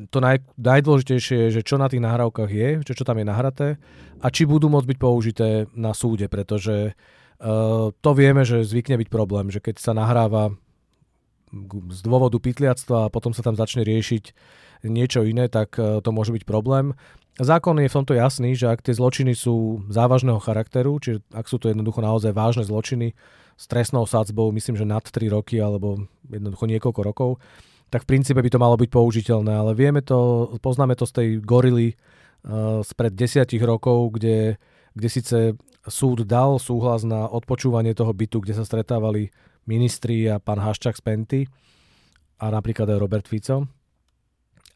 to 0.10 0.18
naj, 0.18 0.42
najdôležitejšie 0.58 1.38
je, 1.38 1.62
že 1.62 1.66
čo 1.70 1.78
na 1.78 1.86
tých 1.86 2.02
nahrávkach 2.02 2.50
je, 2.50 2.82
čo, 2.82 2.98
čo 2.98 3.06
tam 3.06 3.22
je 3.22 3.30
nahraté 3.30 3.68
a 4.18 4.34
či 4.34 4.50
budú 4.50 4.74
môcť 4.74 4.90
byť 4.90 4.98
použité 4.98 5.70
na 5.78 5.94
súde, 5.94 6.26
pretože 6.34 6.98
uh, 6.98 7.94
to 7.94 8.12
vieme, 8.18 8.42
že 8.42 8.66
zvykne 8.66 8.98
byť 8.98 9.10
problém, 9.14 9.54
že 9.54 9.62
keď 9.62 9.78
sa 9.78 9.94
nahráva 9.94 10.58
z 11.94 12.00
dôvodu 12.02 12.42
pytliactva 12.42 13.06
a 13.06 13.14
potom 13.14 13.38
sa 13.38 13.46
tam 13.46 13.54
začne 13.54 13.86
riešiť 13.86 14.34
niečo 14.90 15.22
iné, 15.22 15.46
tak 15.46 15.78
uh, 15.78 16.02
to 16.02 16.10
môže 16.10 16.34
byť 16.34 16.42
problém. 16.42 16.98
Zákon 17.38 17.78
je 17.78 17.86
v 17.86 17.98
tomto 18.02 18.18
jasný, 18.18 18.58
že 18.58 18.66
ak 18.66 18.82
tie 18.82 18.98
zločiny 18.98 19.38
sú 19.38 19.86
závažného 19.94 20.42
charakteru, 20.42 20.98
čiže 20.98 21.22
ak 21.30 21.46
sú 21.46 21.62
to 21.62 21.70
jednoducho 21.70 22.02
naozaj 22.02 22.34
vážne 22.34 22.66
zločiny, 22.66 23.14
s 23.58 23.66
trestnou 23.66 24.06
sadzbou, 24.06 24.54
myslím, 24.54 24.78
že 24.78 24.86
nad 24.86 25.02
3 25.02 25.34
roky 25.34 25.58
alebo 25.58 26.06
jednoducho 26.30 26.70
niekoľko 26.70 27.02
rokov, 27.02 27.30
tak 27.90 28.06
v 28.06 28.10
princípe 28.16 28.38
by 28.38 28.52
to 28.54 28.62
malo 28.62 28.78
byť 28.78 28.90
použiteľné, 28.94 29.50
ale 29.50 29.72
vieme 29.74 30.06
to, 30.06 30.52
poznáme 30.62 30.94
to 30.94 31.10
z 31.10 31.14
tej 31.18 31.28
gorily 31.42 31.96
uh, 31.96 32.86
spred 32.86 33.18
desiatich 33.18 33.64
rokov, 33.64 34.20
kde, 34.20 34.62
kde 34.94 35.10
síce 35.10 35.38
súd 35.88 36.28
dal 36.28 36.60
súhlas 36.60 37.08
na 37.08 37.26
odpočúvanie 37.26 37.96
toho 37.96 38.12
bytu, 38.12 38.44
kde 38.44 38.60
sa 38.60 38.68
stretávali 38.68 39.32
ministri 39.66 40.28
a 40.28 40.38
pán 40.38 40.60
Haščák 40.60 41.00
z 41.00 41.04
Penty 41.04 41.42
a 42.38 42.52
napríklad 42.52 42.92
aj 42.92 43.02
Robert 43.02 43.26
Fico, 43.26 43.66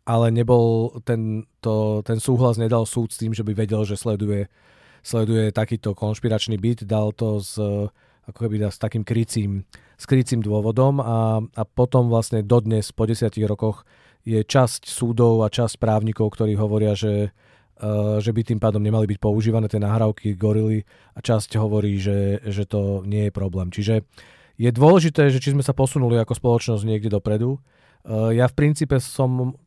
ale 0.07 0.33
nebol 0.33 0.97
ten, 1.05 1.45
to, 1.59 2.01
ten 2.01 2.17
súhlas 2.17 2.57
nedal 2.57 2.87
súd 2.87 3.13
s 3.13 3.19
tým, 3.21 3.35
že 3.35 3.45
by 3.45 3.53
vedel, 3.53 3.83
že 3.85 3.99
sleduje, 3.99 4.49
sleduje 5.03 5.53
takýto 5.53 5.93
konšpiračný 5.93 6.57
byt, 6.57 6.87
dal 6.87 7.13
to 7.13 7.43
z 7.43 7.59
ako 8.29 8.47
keby 8.47 8.69
s 8.69 8.77
takým 8.77 9.01
krycím, 9.01 9.65
s 9.97 10.05
krycím 10.05 10.45
dôvodom 10.45 11.01
a, 11.01 11.41
a 11.41 11.63
potom 11.65 12.09
vlastne 12.09 12.45
dodnes 12.45 12.93
po 12.93 13.09
desiatich 13.09 13.45
rokoch 13.45 13.85
je 14.21 14.45
časť 14.45 14.85
súdov 14.85 15.41
a 15.41 15.49
časť 15.49 15.81
právnikov, 15.81 16.37
ktorí 16.37 16.53
hovoria, 16.53 16.93
že, 16.93 17.33
uh, 17.81 18.21
že 18.21 18.29
by 18.29 18.41
tým 18.45 18.59
pádom 18.61 18.81
nemali 18.81 19.09
byť 19.09 19.17
používané 19.17 19.65
tie 19.65 19.81
nahrávky 19.81 20.37
gorily 20.37 20.85
a 21.17 21.19
časť 21.19 21.57
hovorí, 21.57 21.97
že, 21.97 22.37
že 22.45 22.69
to 22.69 23.01
nie 23.05 23.29
je 23.29 23.33
problém. 23.33 23.73
Čiže 23.73 24.05
je 24.61 24.69
dôležité, 24.69 25.33
že 25.33 25.41
či 25.41 25.57
sme 25.57 25.65
sa 25.65 25.73
posunuli 25.73 26.21
ako 26.21 26.37
spoločnosť 26.37 26.85
niekde 26.85 27.09
dopredu. 27.09 27.57
Uh, 28.05 28.29
ja 28.29 28.45
v 28.45 28.53
princípe 28.53 29.01
som 29.01 29.57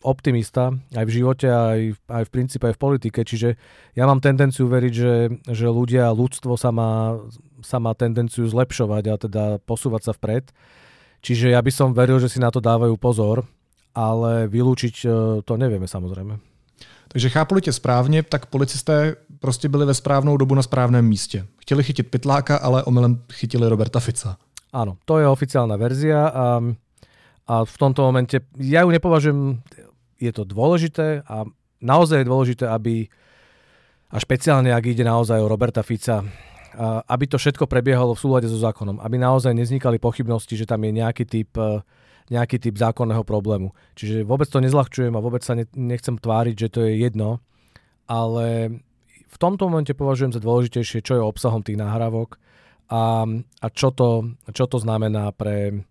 optimista 0.00 0.72
aj 0.96 1.04
v 1.04 1.12
živote, 1.12 1.44
aj, 1.44 1.80
aj 2.08 2.22
v 2.24 2.30
princípe 2.32 2.64
aj 2.64 2.74
v 2.76 2.82
politike, 2.88 3.20
čiže 3.20 3.60
ja 3.92 4.08
mám 4.08 4.24
tendenciu 4.24 4.64
veriť, 4.64 4.92
že, 4.96 5.14
že 5.44 5.66
ľudia, 5.68 6.08
ľudstvo 6.16 6.56
sa 6.56 6.72
má, 6.72 7.20
sa 7.62 7.78
má 7.78 7.94
tendenciu 7.94 8.48
zlepšovať 8.48 9.04
a 9.08 9.14
teda 9.16 9.44
posúvať 9.64 10.10
sa 10.10 10.12
vpred. 10.12 10.52
Čiže 11.20 11.52
ja 11.52 11.60
by 11.60 11.72
som 11.72 11.92
veril, 11.92 12.16
že 12.18 12.32
si 12.32 12.40
na 12.40 12.48
to 12.48 12.64
dávajú 12.64 12.96
pozor, 12.96 13.44
ale 13.92 14.48
vylúčiť 14.48 14.94
e, 15.04 15.08
to 15.44 15.52
nevieme 15.56 15.88
samozrejme. 15.88 16.40
Takže 17.12 17.28
chápu 17.28 17.60
tě 17.60 17.72
správně, 17.72 18.22
tak 18.22 18.46
policisté 18.46 19.16
prostě 19.38 19.68
byli 19.68 19.86
ve 19.86 19.94
správnou 19.94 20.36
dobu 20.36 20.54
na 20.54 20.62
správném 20.62 21.04
místě. 21.04 21.46
Chtěli 21.60 21.82
chytit 21.84 22.10
pytláka, 22.10 22.56
ale 22.56 22.84
omylem 22.84 23.22
chytili 23.32 23.68
Roberta 23.68 24.00
Fica. 24.00 24.36
Áno, 24.70 25.02
to 25.02 25.18
je 25.18 25.26
oficiálna 25.26 25.74
verzia 25.74 26.30
a, 26.30 26.62
a 27.50 27.54
v 27.66 27.74
tomto 27.74 28.06
momente 28.06 28.38
ja 28.54 28.86
ju 28.86 28.94
nepovažujem 28.94 29.58
je 30.22 30.30
to 30.30 30.46
dôležité 30.46 31.26
a 31.26 31.42
naozaj 31.82 32.22
je 32.22 32.30
dôležité, 32.30 32.64
aby 32.70 33.10
a 34.10 34.16
špeciálne, 34.18 34.74
ak 34.74 34.90
ide 34.90 35.06
naozaj 35.06 35.38
o 35.38 35.50
Roberta 35.50 35.86
Fica, 35.86 36.26
aby 36.78 37.24
to 37.26 37.36
všetko 37.38 37.66
prebiehalo 37.66 38.14
v 38.14 38.22
súlade 38.22 38.46
so 38.46 38.58
zákonom, 38.58 39.02
aby 39.02 39.16
naozaj 39.18 39.50
neznikali 39.54 39.98
pochybnosti, 39.98 40.54
že 40.54 40.68
tam 40.68 40.82
je 40.86 40.92
nejaký 40.94 41.24
typ, 41.26 41.50
e, 41.58 41.82
nejaký 42.30 42.62
typ 42.62 42.78
zákonného 42.78 43.26
problému. 43.26 43.74
Čiže 43.98 44.22
vôbec 44.22 44.46
to 44.46 44.62
nezľahčujem 44.62 45.14
a 45.14 45.24
vôbec 45.24 45.42
sa 45.42 45.58
nechcem 45.74 46.14
tváriť, 46.14 46.54
že 46.54 46.68
to 46.70 46.80
je 46.86 47.02
jedno, 47.02 47.42
ale 48.06 48.78
v 49.30 49.36
tomto 49.38 49.66
momente 49.66 49.94
považujem 49.94 50.34
za 50.34 50.40
dôležitejšie, 50.42 51.02
čo 51.02 51.18
je 51.18 51.22
obsahom 51.22 51.62
tých 51.62 51.78
nahrávok 51.78 52.38
a, 52.90 53.26
a 53.62 53.66
čo, 53.70 53.90
to, 53.94 54.34
čo 54.50 54.66
to 54.70 54.78
znamená 54.78 55.30
pre, 55.34 55.86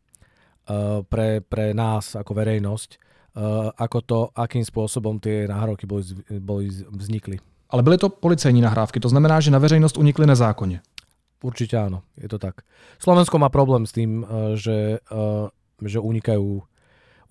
e, 0.63 0.75
pre, 1.03 1.43
pre 1.43 1.75
nás 1.75 2.15
ako 2.15 2.31
verejnosť 2.35 3.09
Eh, 3.39 3.69
ako 3.77 3.97
to, 4.01 4.19
akým 4.35 4.65
spôsobom 4.65 5.21
tie 5.21 5.47
nahrávky 5.47 5.87
boli, 5.87 6.03
boli 6.41 6.65
vznikli. 6.73 7.37
Ale 7.69 7.84
byly 7.84 7.97
to 7.97 8.10
policejní 8.10 8.62
nahrávky, 8.62 8.99
to 8.99 9.10
znamená, 9.10 9.39
že 9.39 9.51
na 9.51 9.60
veřejnost 9.60 9.97
unikly 9.97 10.27
nezákonně. 10.27 10.82
Určite 11.39 11.79
áno, 11.79 12.03
je 12.19 12.27
to 12.27 12.36
tak. 12.36 12.67
Slovensko 12.99 13.39
má 13.39 13.47
problém 13.47 13.88
s 13.88 13.95
tým, 13.95 14.23
eh, 14.23 14.60
že, 14.60 14.99
eh, 14.99 15.47
že 15.88 15.99
unikajú, 16.03 16.60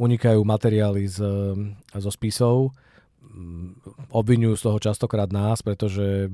unikajú 0.01 0.41
materiály 0.45 1.05
z, 1.09 1.19
zo 1.93 2.11
spisov. 2.11 2.73
obvinujú 4.09 4.57
z 4.57 4.63
toho 4.63 4.79
častokrát 4.81 5.29
nás, 5.29 5.61
pretože 5.61 6.33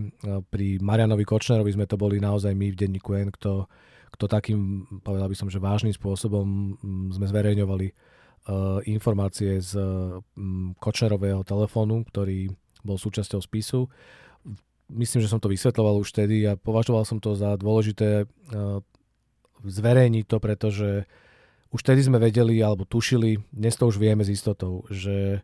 pri 0.49 0.79
Marianovi 0.79 1.27
Kočnerovi 1.27 1.75
sme 1.75 1.91
to 1.91 1.99
boli 1.99 2.23
naozaj 2.23 2.55
my 2.55 2.71
v 2.71 2.79
denníku 2.79 3.19
N, 3.19 3.35
kto, 3.35 3.67
kto 4.15 4.25
takým, 4.31 4.87
povedal 5.03 5.27
by 5.27 5.37
som, 5.37 5.51
že 5.51 5.59
vážnym 5.59 5.91
spôsobom 5.91 6.79
sme 7.11 7.27
zverejňovali 7.27 7.87
informácie 8.87 9.59
z 9.59 9.75
Kočnerového 10.79 11.43
telefónu, 11.43 12.07
ktorý 12.09 12.53
bol 12.85 13.01
súčasťou 13.01 13.41
spisu. 13.41 13.89
Myslím, 14.93 15.25
že 15.25 15.33
som 15.33 15.41
to 15.41 15.49
vysvetloval 15.49 15.97
už 16.05 16.13
vtedy 16.13 16.45
a 16.45 16.61
považoval 16.61 17.09
som 17.09 17.17
to 17.17 17.33
za 17.33 17.57
dôležité 17.57 18.29
zverejniť 19.65 20.25
to, 20.29 20.37
pretože 20.37 20.91
už 21.73 21.81
vtedy 21.81 22.05
sme 22.05 22.21
vedeli 22.21 22.61
alebo 22.61 22.85
tušili, 22.85 23.41
dnes 23.51 23.75
to 23.75 23.89
už 23.89 23.97
vieme 23.97 24.23
s 24.23 24.31
istotou, 24.31 24.85
že, 24.93 25.41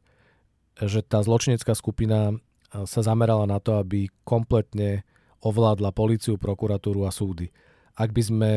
že 0.76 1.00
tá 1.00 1.24
zločinecká 1.24 1.72
skupina 1.72 2.36
sa 2.70 3.00
zamerala 3.02 3.48
na 3.50 3.58
to, 3.58 3.80
aby 3.80 4.12
kompletne 4.22 5.02
ovládla 5.40 5.90
policiu, 5.90 6.36
prokuratúru 6.36 7.08
a 7.08 7.10
súdy. 7.10 7.50
Ak 7.96 8.12
by 8.12 8.22
sme 8.22 8.52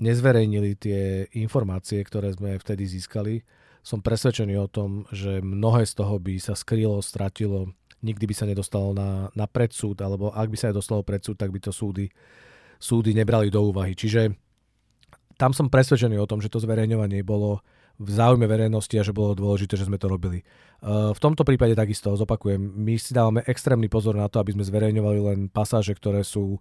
nezverejnili 0.00 0.78
tie 0.80 1.28
informácie, 1.36 2.00
ktoré 2.00 2.32
sme 2.32 2.56
vtedy 2.56 2.88
získali, 2.88 3.44
som 3.84 4.00
presvedčený 4.00 4.56
o 4.56 4.68
tom, 4.70 5.04
že 5.12 5.44
mnohé 5.44 5.84
z 5.84 6.00
toho 6.00 6.16
by 6.16 6.40
sa 6.40 6.56
skrylo, 6.56 7.04
stratilo, 7.04 7.76
nikdy 8.00 8.24
by 8.24 8.34
sa 8.34 8.48
nedostalo 8.48 8.96
na, 8.96 9.28
na 9.36 9.46
predsúd, 9.46 10.00
alebo 10.00 10.32
ak 10.32 10.48
by 10.48 10.56
sa 10.56 10.66
aj 10.72 10.76
dostalo 10.80 11.04
predsúd, 11.04 11.36
tak 11.36 11.52
by 11.52 11.60
to 11.60 11.72
súdy, 11.72 12.08
súdy 12.80 13.12
nebrali 13.12 13.52
do 13.52 13.60
úvahy. 13.60 13.92
Čiže 13.92 14.32
tam 15.36 15.56
som 15.56 15.72
presvedčený 15.72 16.20
o 16.20 16.28
tom, 16.28 16.44
že 16.44 16.52
to 16.52 16.60
zverejňovanie 16.60 17.24
bolo 17.24 17.64
v 18.00 18.08
záujme 18.08 18.48
verejnosti 18.48 18.96
a 18.96 19.04
že 19.04 19.12
bolo 19.12 19.36
dôležité, 19.36 19.76
že 19.76 19.84
sme 19.84 20.00
to 20.00 20.08
robili. 20.08 20.40
Uh, 20.80 21.12
v 21.12 21.20
tomto 21.20 21.44
prípade 21.44 21.76
takisto 21.76 22.16
zopakujem, 22.16 22.56
my 22.56 22.96
si 22.96 23.12
dávame 23.12 23.44
extrémny 23.44 23.92
pozor 23.92 24.16
na 24.16 24.28
to, 24.32 24.40
aby 24.40 24.56
sme 24.56 24.64
zverejňovali 24.64 25.20
len 25.20 25.40
pasáže, 25.52 25.92
ktoré 25.92 26.24
sú 26.24 26.56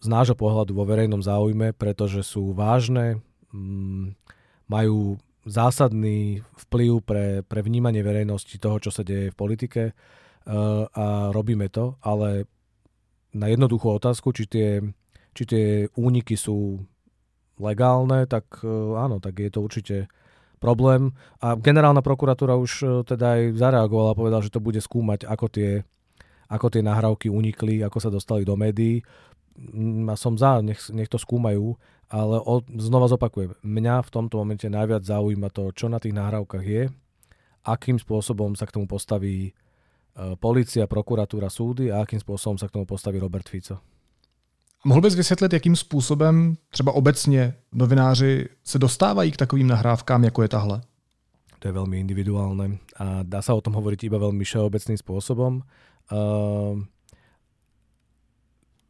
z 0.00 0.06
nášho 0.08 0.36
pohľadu 0.36 0.76
vo 0.76 0.84
verejnom 0.84 1.24
záujme, 1.24 1.72
pretože 1.72 2.24
sú 2.24 2.52
vážne, 2.52 3.24
mm, 3.52 4.16
majú 4.68 5.16
zásadný 5.48 6.44
vplyv 6.68 6.92
pre, 7.04 7.26
pre 7.44 7.60
vnímanie 7.64 8.04
verejnosti 8.04 8.60
toho, 8.60 8.76
čo 8.80 8.92
sa 8.92 9.00
deje 9.00 9.32
v 9.32 9.36
politike 9.40 9.82
a 10.48 11.30
robíme 11.30 11.68
to, 11.68 12.00
ale 12.00 12.48
na 13.34 13.46
jednoduchú 13.46 14.00
otázku, 14.00 14.34
či 14.34 14.44
tie, 14.50 14.82
či 15.36 15.42
tie 15.46 15.66
úniky 15.94 16.34
sú 16.34 16.82
legálne, 17.60 18.24
tak 18.26 18.64
e, 18.64 18.96
áno, 18.96 19.20
tak 19.20 19.38
je 19.38 19.50
to 19.52 19.60
určite 19.60 19.96
problém. 20.58 21.14
A 21.44 21.54
generálna 21.54 22.00
prokuratúra 22.00 22.56
už 22.56 22.72
e, 22.82 22.86
teda 23.04 23.36
aj 23.38 23.42
zareagovala 23.60 24.16
a 24.16 24.18
povedala, 24.18 24.42
že 24.42 24.50
to 24.50 24.64
bude 24.64 24.80
skúmať, 24.80 25.28
ako 25.28 25.46
tie, 25.52 25.84
ako 26.48 26.66
tie 26.72 26.82
nahrávky 26.82 27.28
unikli, 27.28 27.84
ako 27.84 27.98
sa 28.00 28.10
dostali 28.10 28.42
do 28.42 28.56
médií. 28.56 29.04
Mm, 29.54 30.10
a 30.10 30.14
som 30.16 30.34
za, 30.34 30.64
nech, 30.64 30.80
nech 30.90 31.12
to 31.12 31.20
skúmajú, 31.20 31.76
ale 32.10 32.42
o, 32.42 32.64
znova 32.66 33.06
zopakujem, 33.06 33.54
mňa 33.62 34.02
v 34.02 34.10
tomto 34.10 34.40
momente 34.40 34.66
najviac 34.66 35.06
zaujíma 35.06 35.52
to, 35.54 35.70
čo 35.76 35.86
na 35.86 36.02
tých 36.02 36.16
nahrávkach 36.16 36.64
je, 36.64 36.90
akým 37.62 38.00
spôsobom 38.00 38.56
sa 38.56 38.66
k 38.66 38.74
tomu 38.74 38.90
postaví 38.90 39.54
policia, 40.40 40.86
prokuratúra, 40.86 41.50
súdy 41.50 41.88
a 41.92 42.02
akým 42.02 42.20
spôsobom 42.20 42.58
sa 42.58 42.66
k 42.68 42.74
tomu 42.76 42.86
postaví 42.86 43.18
Robert 43.18 43.48
Fico. 43.48 43.78
Mohl 44.84 45.00
bys 45.00 45.14
vysvětlit, 45.14 45.52
jakým 45.52 45.76
způsobem 45.76 46.56
třeba 46.70 46.92
obecně 46.92 47.54
novináři 47.72 48.48
se 48.64 48.78
dostávají 48.78 49.32
k 49.32 49.36
takovým 49.36 49.66
nahrávkám, 49.66 50.24
jako 50.24 50.42
je 50.42 50.48
tahle? 50.48 50.80
To 51.60 51.68
je 51.68 51.76
veľmi 51.76 52.00
individuálne 52.00 52.80
a 52.96 53.20
dá 53.20 53.44
sa 53.44 53.52
o 53.52 53.60
tom 53.60 53.76
hovoriť 53.76 54.08
iba 54.08 54.16
veľmi 54.16 54.40
všeobecným 54.48 54.96
spôsobom. 54.96 55.60
Uh, 56.08 56.80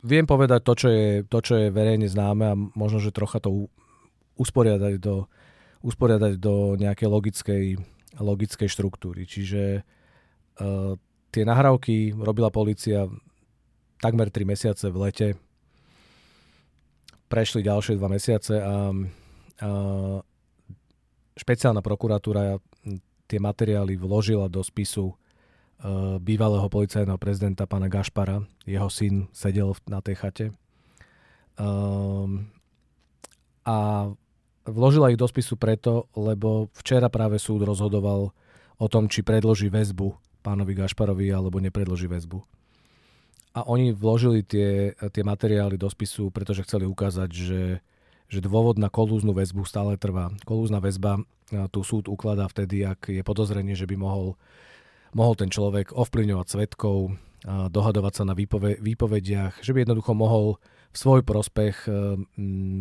viem 0.06 0.22
povedať 0.22 0.62
to 0.62 0.72
čo, 0.78 0.88
je, 0.88 1.26
to, 1.26 1.38
čo 1.42 1.54
je 1.58 1.74
verejne 1.74 2.06
známe 2.06 2.44
a 2.46 2.54
možno, 2.54 3.02
že 3.02 3.10
trocha 3.10 3.42
to 3.42 3.66
usporiadať 4.38 5.02
do, 5.02 5.26
usporiadať 5.82 6.38
do 6.38 6.78
nejakej 6.78 7.08
logickej, 7.10 7.64
logickej 8.22 8.68
štruktúry. 8.70 9.26
Čiže 9.26 9.82
uh, 9.82 10.94
tie 11.30 11.46
nahrávky 11.46 12.14
robila 12.14 12.50
policia 12.50 13.06
takmer 14.02 14.30
3 14.30 14.44
mesiace 14.44 14.86
v 14.90 14.98
lete 14.98 15.28
prešli 17.30 17.62
ďalšie 17.62 17.94
dva 17.94 18.10
mesiace 18.10 18.58
a, 18.58 18.90
a 19.62 19.70
špeciálna 21.38 21.78
prokuratúra 21.78 22.58
tie 23.30 23.38
materiály 23.38 23.94
vložila 23.94 24.50
do 24.50 24.58
spisu 24.66 25.14
uh, 25.14 26.18
bývalého 26.18 26.66
policajného 26.66 27.14
prezidenta 27.22 27.70
pána 27.70 27.86
Gašpara. 27.86 28.42
Jeho 28.66 28.90
syn 28.90 29.30
sedel 29.30 29.70
na 29.86 30.02
tej 30.02 30.18
chate. 30.18 30.46
Um, 31.54 32.50
a 33.62 34.10
vložila 34.66 35.14
ich 35.14 35.20
do 35.20 35.30
spisu 35.30 35.54
preto, 35.54 36.10
lebo 36.18 36.66
včera 36.74 37.06
práve 37.06 37.38
súd 37.38 37.62
rozhodoval 37.62 38.34
o 38.80 38.86
tom, 38.90 39.06
či 39.06 39.22
predloží 39.22 39.70
väzbu 39.70 40.10
pánovi 40.40 40.72
Gašparovi 40.74 41.28
alebo 41.30 41.60
nepredloží 41.60 42.08
väzbu 42.08 42.40
a 43.50 43.66
oni 43.66 43.90
vložili 43.90 44.46
tie, 44.46 44.94
tie 44.94 45.24
materiály 45.26 45.74
do 45.74 45.90
spisu, 45.90 46.30
pretože 46.30 46.62
chceli 46.62 46.86
ukázať, 46.86 47.30
že, 47.34 47.62
že 48.30 48.38
dôvod 48.38 48.78
na 48.78 48.86
kolúznu 48.86 49.34
väzbu 49.34 49.66
stále 49.66 49.98
trvá. 49.98 50.30
Kolúzna 50.46 50.78
väzba 50.78 51.18
tu 51.74 51.82
súd 51.82 52.06
ukladá 52.06 52.46
vtedy, 52.46 52.86
ak 52.86 53.10
je 53.10 53.26
podozrenie, 53.26 53.74
že 53.74 53.90
by 53.90 53.98
mohol, 53.98 54.38
mohol 55.10 55.34
ten 55.34 55.50
človek 55.50 55.90
ovplyvňovať 55.90 56.46
svetkov, 56.46 57.18
dohadovať 57.74 58.22
sa 58.22 58.24
na 58.28 58.38
výpove, 58.38 58.78
výpovediach, 58.78 59.66
že 59.66 59.74
by 59.74 59.82
jednoducho 59.82 60.14
mohol 60.14 60.62
v 60.94 60.96
svoj 60.96 61.26
prospech 61.26 61.90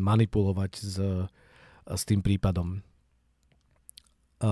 manipulovať 0.06 0.72
s, 0.78 0.96
s 1.90 2.02
tým 2.06 2.22
prípadom. 2.22 2.86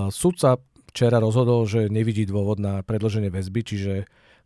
Súdca 0.10 0.58
včera 0.90 1.22
rozhodol, 1.22 1.68
že 1.68 1.92
nevidí 1.92 2.24
dôvod 2.24 2.58
na 2.58 2.82
predloženie 2.82 3.30
väzby, 3.30 3.62
čiže 3.64 3.94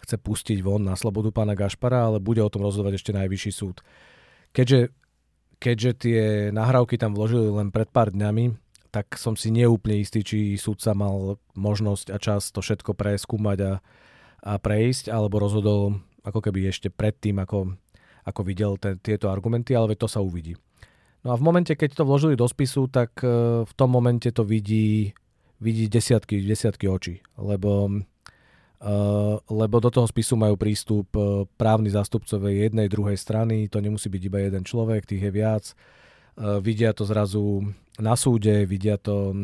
chce 0.01 0.15
pustiť 0.17 0.59
von 0.65 0.81
na 0.81 0.97
slobodu 0.97 1.29
pána 1.29 1.53
Gašpara, 1.53 2.09
ale 2.09 2.17
bude 2.17 2.41
o 2.41 2.49
tom 2.49 2.65
rozhodovať 2.65 2.97
ešte 2.97 3.11
najvyšší 3.13 3.51
súd. 3.53 3.85
Keďže, 4.51 4.91
keďže 5.61 5.91
tie 6.01 6.21
nahrávky 6.49 6.97
tam 6.97 7.13
vložili 7.13 7.47
len 7.47 7.69
pred 7.69 7.87
pár 7.87 8.09
dňami, 8.09 8.57
tak 8.91 9.15
som 9.15 9.39
si 9.39 9.53
neúplne 9.55 10.03
istý, 10.03 10.19
či 10.19 10.59
súdca 10.59 10.91
mal 10.91 11.39
možnosť 11.55 12.11
a 12.11 12.17
čas 12.19 12.51
to 12.51 12.59
všetko 12.59 12.91
preskúmať 12.91 13.57
a, 13.63 13.73
a 14.43 14.53
prejsť, 14.59 15.07
alebo 15.07 15.39
rozhodol 15.39 16.03
ako 16.27 16.43
keby 16.43 16.67
ešte 16.67 16.91
predtým, 16.91 17.39
ako, 17.39 17.79
ako 18.27 18.41
videl 18.43 18.75
ten, 18.75 18.99
tieto 18.99 19.31
argumenty, 19.31 19.73
ale 19.73 19.95
to 19.95 20.11
sa 20.11 20.19
uvidí. 20.19 20.59
No 21.21 21.33
a 21.33 21.35
v 21.37 21.45
momente, 21.45 21.77
keď 21.77 22.01
to 22.01 22.03
vložili 22.03 22.35
do 22.35 22.49
spisu, 22.49 22.89
tak 22.89 23.21
e, 23.21 23.61
v 23.63 23.73
tom 23.77 23.93
momente 23.93 24.27
to 24.33 24.41
vidí, 24.41 25.13
vidí 25.61 25.85
desiatky, 25.85 26.41
desiatky 26.41 26.89
očí, 26.89 27.21
lebo 27.37 28.01
Eh, 28.81 29.35
lebo 29.53 29.77
do 29.77 29.93
toho 29.93 30.09
spisu 30.09 30.33
majú 30.33 30.57
prístup 30.57 31.05
eh, 31.13 31.45
právni 31.53 31.93
zástupcovia 31.93 32.65
jednej, 32.65 32.89
druhej 32.89 33.13
strany, 33.13 33.69
to 33.69 33.77
nemusí 33.77 34.09
byť 34.09 34.21
iba 34.25 34.41
jeden 34.41 34.65
človek, 34.65 35.05
tých 35.05 35.21
je 35.21 35.31
viac. 35.31 35.65
Eh, 35.69 36.57
vidia 36.57 36.89
to 36.89 37.05
zrazu 37.05 37.61
na 38.01 38.17
súde, 38.17 38.65
vidia 38.65 38.97
to, 38.97 39.35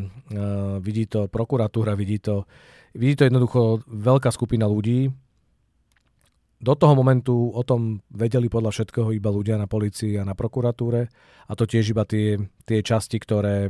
vidí 0.82 1.06
to 1.06 1.30
prokuratúra, 1.30 1.93
vidí 1.93 2.17
to, 2.17 2.49
vidí 2.97 3.13
to 3.13 3.30
jednoducho 3.30 3.86
veľká 3.86 4.34
skupina 4.34 4.65
ľudí. 4.65 5.13
Do 6.58 6.73
toho 6.73 6.97
momentu 6.97 7.53
o 7.53 7.62
tom 7.62 8.01
vedeli 8.10 8.49
podľa 8.49 8.73
všetkého 8.73 9.13
iba 9.13 9.30
ľudia 9.30 9.62
na 9.62 9.69
policii 9.69 10.17
a 10.17 10.25
na 10.25 10.34
prokuratúre 10.34 11.06
a 11.45 11.53
to 11.53 11.69
tiež 11.69 11.93
iba 11.93 12.01
tie, 12.01 12.41
tie 12.65 12.82
časti, 12.82 13.21
ktoré, 13.21 13.69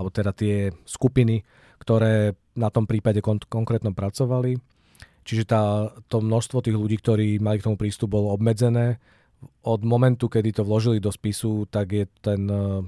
alebo 0.00 0.08
teda 0.08 0.32
tie 0.32 0.72
skupiny, 0.88 1.44
ktoré 1.76 2.32
na 2.56 2.72
tom 2.72 2.88
prípade 2.88 3.20
kon- 3.20 3.44
konkrétnom 3.44 3.92
pracovali. 3.92 4.56
Čiže 5.28 5.44
tá, 5.44 5.92
to 6.08 6.24
množstvo 6.24 6.64
tých 6.64 6.80
ľudí, 6.80 6.96
ktorí 6.96 7.36
mali 7.36 7.60
k 7.60 7.68
tomu 7.68 7.76
prístup, 7.76 8.16
bolo 8.16 8.32
obmedzené. 8.32 8.96
Od 9.60 9.84
momentu, 9.84 10.32
kedy 10.32 10.56
to 10.56 10.62
vložili 10.64 10.96
do 10.96 11.12
spisu, 11.12 11.68
tak 11.68 11.92
je 11.92 12.04
ten, 12.24 12.48
e, 12.48 12.80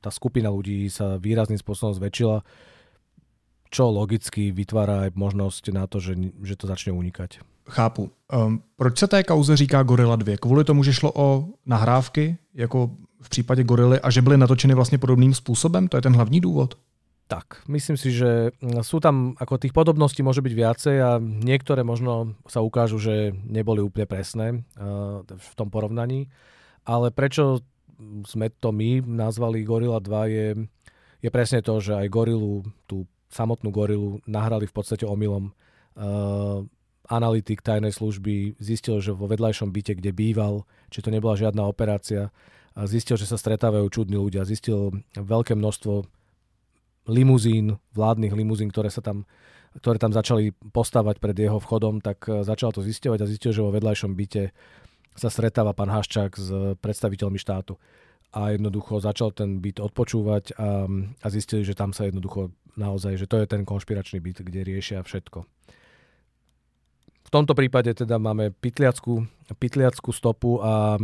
tá 0.00 0.08
skupina 0.08 0.48
ľudí 0.48 0.88
sa 0.88 1.20
výrazným 1.20 1.60
spôsobom 1.60 1.92
zväčšila, 1.92 2.40
čo 3.68 3.84
logicky 3.92 4.48
vytvára 4.48 5.08
aj 5.08 5.10
možnosť 5.12 5.64
na 5.76 5.84
to, 5.84 6.00
že, 6.00 6.16
že 6.40 6.56
to 6.56 6.64
začne 6.64 6.96
unikať. 6.96 7.44
Chápu. 7.68 8.10
Um, 8.32 8.62
proč 8.76 8.98
se 8.98 9.06
té 9.06 9.22
kauze 9.22 9.56
říká 9.56 9.82
Gorilla 9.82 10.16
2? 10.16 10.36
Kvůli 10.36 10.64
tomu, 10.64 10.82
že 10.82 10.92
šlo 10.92 11.12
o 11.14 11.48
nahrávky, 11.66 12.36
jako 12.54 12.90
v 13.24 13.28
případě 13.28 13.64
Gorily, 13.64 14.00
a 14.00 14.10
že 14.10 14.22
byly 14.22 14.36
natočeny 14.36 14.74
vlastně 14.74 14.98
podobným 14.98 15.34
způsobem? 15.34 15.88
To 15.88 15.96
je 15.96 16.02
ten 16.02 16.14
hlavní 16.14 16.40
důvod? 16.40 16.74
Tak, 17.26 17.64
myslím 17.68 17.96
si, 17.96 18.12
že 18.12 18.52
mm, 18.60 18.84
sú 18.84 19.00
tam, 19.00 19.32
ako 19.40 19.56
tých 19.56 19.72
podobností 19.72 20.20
môže 20.20 20.44
byť 20.44 20.52
viacej 20.52 20.96
a 21.00 21.16
niektoré 21.24 21.80
možno 21.80 22.36
sa 22.44 22.60
ukážu, 22.60 23.00
že 23.00 23.32
neboli 23.48 23.80
úplne 23.80 24.04
presné 24.04 24.46
uh, 24.52 25.24
v 25.24 25.52
tom 25.56 25.72
porovnaní. 25.72 26.28
Ale 26.84 27.08
prečo 27.08 27.64
sme 28.28 28.52
to 28.52 28.76
my 28.76 29.00
nazvali 29.00 29.64
Gorilla 29.64 30.04
2 30.04 30.36
je, 30.36 30.48
je 31.24 31.30
presne 31.32 31.64
to, 31.64 31.80
že 31.80 31.96
aj 31.96 32.12
Gorilu, 32.12 32.60
tú 32.84 33.08
samotnú 33.32 33.72
Gorilu 33.72 34.20
nahrali 34.28 34.68
v 34.68 34.74
podstate 34.76 35.08
omylom 35.08 35.48
analytik 37.04 37.60
tajnej 37.60 37.92
služby 37.92 38.56
zistil, 38.58 38.98
že 38.98 39.12
vo 39.12 39.28
vedľajšom 39.28 39.68
byte, 39.70 40.00
kde 40.00 40.10
býval, 40.10 40.64
či 40.88 41.04
to 41.04 41.12
nebola 41.12 41.36
žiadna 41.36 41.68
operácia, 41.68 42.32
zistil, 42.82 43.14
že 43.14 43.30
sa 43.30 43.38
stretávajú 43.38 43.86
čudní 43.86 44.18
ľudia. 44.18 44.42
Zistil 44.42 44.90
veľké 45.14 45.54
množstvo 45.54 46.06
limuzín, 47.06 47.78
vládnych 47.94 48.34
limuzín, 48.34 48.70
ktoré 48.74 48.90
sa 48.90 49.04
tam 49.04 49.28
ktoré 49.74 49.98
tam 49.98 50.14
začali 50.14 50.54
postávať 50.70 51.18
pred 51.18 51.34
jeho 51.34 51.58
vchodom, 51.58 51.98
tak 51.98 52.30
e, 52.30 52.46
začal 52.46 52.70
to 52.70 52.78
zisťovať 52.78 53.18
a 53.18 53.26
zistil, 53.26 53.50
že 53.50 53.58
vo 53.58 53.74
vedľajšom 53.74 54.14
byte 54.14 54.54
sa 55.18 55.26
stretáva 55.26 55.74
pán 55.74 55.90
Haščák 55.90 56.30
s 56.38 56.78
predstaviteľmi 56.78 57.42
štátu. 57.42 57.74
A 58.38 58.54
jednoducho 58.54 59.02
začal 59.02 59.34
ten 59.34 59.58
byt 59.58 59.82
odpočúvať 59.82 60.54
a, 60.54 60.86
a 61.18 61.26
zistili, 61.26 61.66
že 61.66 61.74
tam 61.74 61.90
sa 61.90 62.06
jednoducho 62.06 62.54
naozaj, 62.78 63.18
že 63.18 63.26
to 63.26 63.42
je 63.42 63.50
ten 63.50 63.66
konšpiračný 63.66 64.22
byt, 64.22 64.46
kde 64.46 64.62
riešia 64.62 65.02
všetko 65.02 65.42
tomto 67.34 67.58
prípade 67.58 67.90
teda 67.98 68.22
máme 68.22 68.54
pytliackú, 68.62 69.26
pytliackú 69.58 70.14
stopu 70.14 70.62
a 70.62 71.02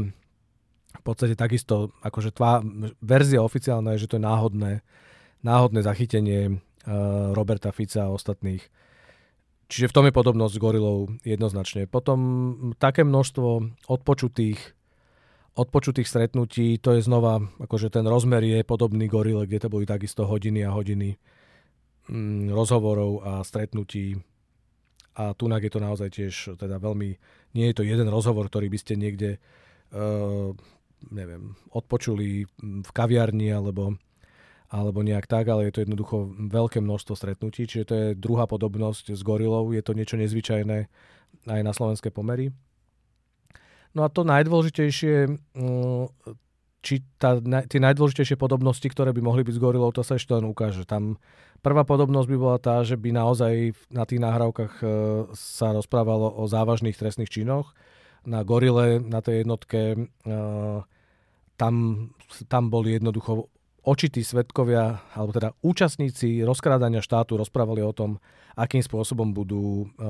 v 0.90 1.02
podstate 1.02 1.38
takisto, 1.38 1.94
akože 2.02 2.34
tvá 2.34 2.64
verzia 2.98 3.44
oficiálna 3.44 3.94
je, 3.94 4.06
že 4.06 4.10
to 4.10 4.16
je 4.18 4.26
náhodné, 4.26 4.72
náhodné 5.46 5.80
zachytenie 5.86 6.40
uh, 6.50 7.30
Roberta 7.32 7.70
Fica 7.70 8.10
a 8.10 8.14
ostatných. 8.14 8.66
Čiže 9.70 9.86
v 9.86 9.94
tom 9.94 10.04
je 10.10 10.18
podobnosť 10.18 10.54
s 10.58 10.62
gorilou 10.62 11.14
jednoznačne. 11.22 11.86
Potom 11.86 12.18
také 12.82 13.06
množstvo 13.06 13.78
odpočutých, 13.86 14.58
odpočutých 15.54 16.10
stretnutí, 16.10 16.82
to 16.82 16.98
je 16.98 17.06
znova, 17.06 17.38
akože 17.62 17.94
ten 17.94 18.02
rozmer 18.02 18.42
je 18.42 18.66
podobný 18.66 19.06
gorile, 19.06 19.46
kde 19.46 19.62
to 19.62 19.68
boli 19.70 19.86
takisto 19.86 20.26
hodiny 20.26 20.66
a 20.66 20.74
hodiny 20.74 21.14
mm, 22.10 22.50
rozhovorov 22.50 23.22
a 23.22 23.32
stretnutí 23.46 24.18
a 25.20 25.34
tunak 25.34 25.62
je 25.66 25.72
to 25.72 25.80
naozaj 25.82 26.08
tiež 26.10 26.56
teda 26.56 26.78
veľmi, 26.78 27.08
nie 27.54 27.66
je 27.70 27.74
to 27.76 27.82
jeden 27.82 28.08
rozhovor, 28.08 28.46
ktorý 28.46 28.70
by 28.70 28.78
ste 28.78 28.94
niekde 28.94 29.36
uh, 29.92 30.54
neviem, 31.08 31.56
odpočuli 31.72 32.44
v 32.60 32.90
kaviarni 32.92 33.48
alebo, 33.48 33.96
alebo 34.68 35.00
nejak 35.00 35.24
tak, 35.24 35.48
ale 35.48 35.68
je 35.68 35.72
to 35.72 35.82
jednoducho 35.88 36.16
veľké 36.36 36.84
množstvo 36.84 37.16
stretnutí, 37.16 37.64
čiže 37.64 37.88
to 37.88 37.94
je 37.96 38.06
druhá 38.18 38.44
podobnosť 38.44 39.16
s 39.16 39.22
gorilou, 39.24 39.72
je 39.72 39.80
to 39.80 39.96
niečo 39.96 40.20
nezvyčajné 40.20 40.78
aj 41.48 41.60
na 41.64 41.72
slovenské 41.72 42.12
pomery. 42.12 42.52
No 43.90 44.06
a 44.06 44.12
to 44.12 44.22
najdôležitejšie, 44.22 45.26
mm, 45.56 46.04
či 46.80 47.02
tá, 47.18 47.42
tie 47.42 47.80
najdôležitejšie 47.82 48.38
podobnosti, 48.38 48.86
ktoré 48.86 49.10
by 49.10 49.20
mohli 49.24 49.42
byť 49.42 49.54
s 49.56 49.62
gorilou, 49.62 49.90
to 49.90 50.06
sa 50.06 50.14
ešte 50.14 50.36
len 50.36 50.46
ukáže. 50.46 50.86
Tam 50.86 51.18
Prvá 51.60 51.84
podobnosť 51.84 52.28
by 52.28 52.36
bola 52.40 52.56
tá, 52.56 52.80
že 52.80 52.96
by 52.96 53.12
naozaj 53.12 53.76
na 53.92 54.08
tých 54.08 54.20
nahrávkach 54.24 54.80
e, 54.80 54.84
sa 55.36 55.76
rozprávalo 55.76 56.32
o 56.40 56.48
závažných 56.48 56.96
trestných 56.96 57.28
činoch. 57.28 57.76
Na 58.28 58.44
Gorile, 58.44 59.00
na 59.00 59.24
tej 59.24 59.44
jednotke, 59.44 59.96
e, 59.96 59.98
tam, 61.56 61.74
tam 62.48 62.64
boli 62.68 63.00
jednoducho 63.00 63.48
očití 63.80 64.20
svetkovia, 64.20 65.00
alebo 65.16 65.32
teda 65.32 65.56
účastníci 65.64 66.44
rozkrádania 66.44 67.00
štátu 67.00 67.40
rozprávali 67.40 67.80
o 67.80 67.96
tom, 67.96 68.20
akým 68.60 68.84
spôsobom 68.84 69.32
budú 69.32 69.88
e, 69.88 70.06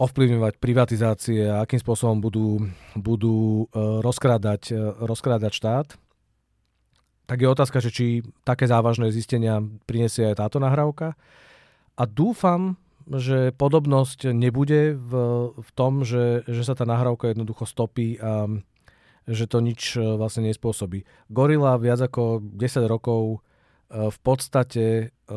ovplyvňovať 0.00 0.56
privatizácie 0.56 1.52
a 1.52 1.62
akým 1.62 1.78
spôsobom 1.78 2.18
budú, 2.18 2.64
budú 2.96 3.68
rozkrádať, 3.76 4.74
rozkrádať 4.98 5.52
štát 5.52 5.88
tak 7.32 7.40
je 7.40 7.48
otázka, 7.48 7.78
že 7.80 7.88
či 7.88 8.06
také 8.44 8.68
závažné 8.68 9.08
zistenia 9.08 9.64
prinesie 9.88 10.28
aj 10.28 10.42
táto 10.42 10.60
nahrávka. 10.60 11.16
A 11.96 12.04
dúfam, 12.04 12.76
že 13.08 13.50
podobnosť 13.54 14.30
nebude 14.34 14.94
v, 14.94 15.12
v 15.54 15.70
tom, 15.74 16.02
že, 16.06 16.46
že 16.46 16.62
sa 16.62 16.74
tá 16.76 16.84
nahrávka 16.84 17.32
jednoducho 17.32 17.66
stopí 17.66 18.18
a 18.20 18.46
že 19.26 19.46
to 19.46 19.62
nič 19.62 19.94
e, 19.94 20.02
vlastne 20.18 20.50
nespôsobí. 20.50 21.06
Gorila 21.30 21.78
viac 21.78 22.02
ako 22.02 22.42
10 22.42 22.90
rokov 22.90 23.38
e, 23.38 24.10
v 24.10 24.18
podstate 24.18 24.84
e, 25.06 25.34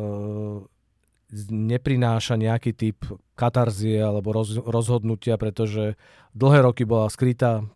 neprináša 1.50 2.34
nejaký 2.34 2.74
typ 2.74 2.98
katarzie 3.38 4.02
alebo 4.02 4.34
roz, 4.34 4.58
rozhodnutia, 4.58 5.38
pretože 5.38 5.94
dlhé 6.34 6.66
roky 6.66 6.82
bola 6.82 7.10
skrytá 7.10 7.66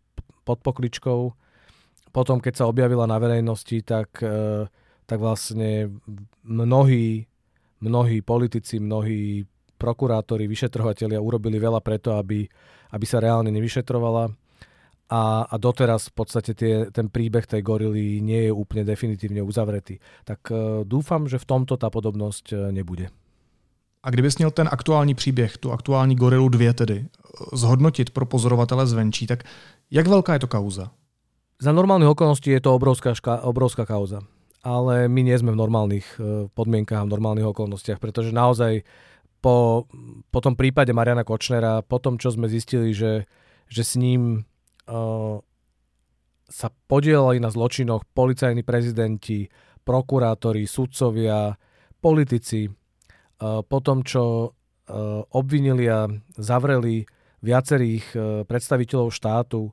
pod 0.43 0.59
pokličkou 0.63 1.35
potom, 2.11 2.43
keď 2.43 2.55
sa 2.59 2.67
objavila 2.67 3.07
na 3.07 3.23
verejnosti, 3.23 3.87
tak, 3.87 4.19
tak 5.07 5.19
vlastne 5.23 5.95
mnohí, 6.43 7.31
mnohí 7.79 8.19
politici, 8.19 8.83
mnohí 8.83 9.47
prokurátori, 9.81 10.45
vyšetrovateľia 10.45 11.17
urobili 11.17 11.57
veľa 11.57 11.81
preto, 11.81 12.21
aby, 12.21 12.45
aby 12.93 13.05
sa 13.09 13.25
reálne 13.25 13.49
nevyšetrovala. 13.49 14.29
A, 15.11 15.23
a 15.43 15.55
doteraz 15.59 16.13
v 16.13 16.23
podstate 16.23 16.55
tie, 16.55 16.87
ten 16.93 17.11
príbeh 17.11 17.43
tej 17.43 17.67
gorily 17.67 18.23
nie 18.23 18.47
je 18.47 18.53
úplne 18.55 18.87
definitívne 18.87 19.43
uzavretý. 19.43 19.99
Tak 20.23 20.41
uh, 20.53 20.87
dúfam, 20.87 21.27
že 21.27 21.43
v 21.43 21.49
tomto 21.49 21.75
tá 21.75 21.91
podobnosť 21.91 22.47
uh, 22.55 22.59
nebude. 22.71 23.11
A 24.03 24.11
kdybys 24.11 24.39
měl 24.39 24.51
ten 24.51 24.69
aktuální 24.73 25.15
příběh, 25.15 25.59
tu 25.59 25.73
aktuální 25.73 26.17
gorilu 26.17 26.49
2 26.49 26.73
tedy, 26.73 27.07
zhodnotit 27.53 28.11
pro 28.11 28.27
pozorovatele 28.27 28.87
zvenčí, 28.87 29.27
tak 29.27 29.45
jak 29.91 30.07
velká 30.07 30.33
je 30.33 30.39
to 30.39 30.47
kauza? 30.47 30.91
Za 31.61 31.73
normálnych 31.73 32.09
okolností 32.09 32.51
je 32.51 32.61
to 32.61 32.75
obrovská, 32.75 33.13
ška, 33.13 33.45
obrovská 33.45 33.85
kauza. 33.85 34.25
Ale 34.65 35.09
my 35.09 35.21
nie 35.29 35.37
sme 35.37 35.53
v 35.53 35.61
normálnych 35.61 36.07
e, 36.17 36.49
podmienkach 36.49 37.05
a 37.05 37.09
v 37.09 37.13
normálnych 37.13 37.49
okolnostiach, 37.53 38.01
pretože 38.01 38.33
naozaj 38.33 38.81
po, 39.41 39.89
po 40.29 40.39
tom 40.45 40.55
prípade 40.55 40.93
Mariana 40.93 41.25
Kočnera, 41.25 41.81
po 41.81 41.97
tom, 41.99 42.21
čo 42.21 42.33
sme 42.33 42.47
zistili, 42.47 42.93
že, 42.93 43.25
že 43.67 43.83
s 43.83 43.97
ním 43.97 44.45
uh, 44.87 45.41
sa 46.47 46.69
podielali 46.89 47.41
na 47.41 47.49
zločinoch 47.49 48.05
policajní 48.13 48.61
prezidenti, 48.63 49.49
prokurátori, 49.83 50.69
sudcovia, 50.69 51.57
politici, 51.99 52.69
uh, 52.69 53.65
po 53.65 53.79
tom, 53.81 54.05
čo 54.05 54.23
uh, 54.25 54.53
obvinili 55.33 55.89
a 55.89 56.05
zavreli 56.37 57.09
viacerých 57.41 58.05
uh, 58.13 58.21
predstaviteľov 58.45 59.09
štátu, 59.09 59.73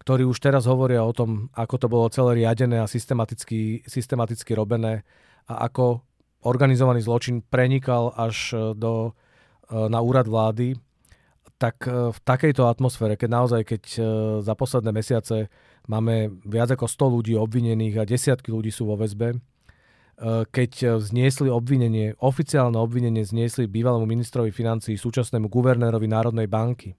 ktorí 0.00 0.24
už 0.24 0.38
teraz 0.38 0.64
hovoria 0.64 1.04
o 1.04 1.12
tom, 1.12 1.52
ako 1.52 1.74
to 1.76 1.86
bolo 1.90 2.06
celé 2.08 2.46
riadené 2.46 2.80
a 2.80 2.88
systematicky, 2.88 3.84
systematicky 3.84 4.56
robené 4.56 5.04
a 5.44 5.66
ako 5.68 6.06
organizovaný 6.42 7.04
zločin 7.04 7.44
prenikal 7.44 8.16
až 8.16 8.52
e, 8.52 8.56
do, 8.76 9.12
e, 9.68 9.76
na 9.88 10.00
úrad 10.00 10.24
vlády, 10.24 10.76
tak 11.60 11.84
e, 11.84 12.12
v 12.12 12.18
takejto 12.24 12.64
atmosfére, 12.64 13.20
keď 13.20 13.28
naozaj, 13.28 13.60
keď 13.68 13.82
za 14.40 14.54
posledné 14.56 14.90
mesiace 14.92 15.52
máme 15.88 16.32
viac 16.48 16.72
ako 16.72 16.88
100 16.88 17.16
ľudí 17.16 17.34
obvinených 17.36 17.94
a 18.00 18.08
desiatky 18.08 18.48
ľudí 18.48 18.72
sú 18.72 18.88
vo 18.88 18.96
väzbe, 18.96 19.40
keď 20.52 21.00
zniesli 21.00 21.48
obvinenie, 21.48 22.12
oficiálne 22.20 22.76
obvinenie 22.76 23.24
zniesli 23.24 23.64
bývalému 23.64 24.04
ministrovi 24.04 24.52
financí, 24.52 24.92
súčasnému 24.92 25.48
guvernérovi 25.48 26.04
Národnej 26.04 26.44
banky, 26.44 26.92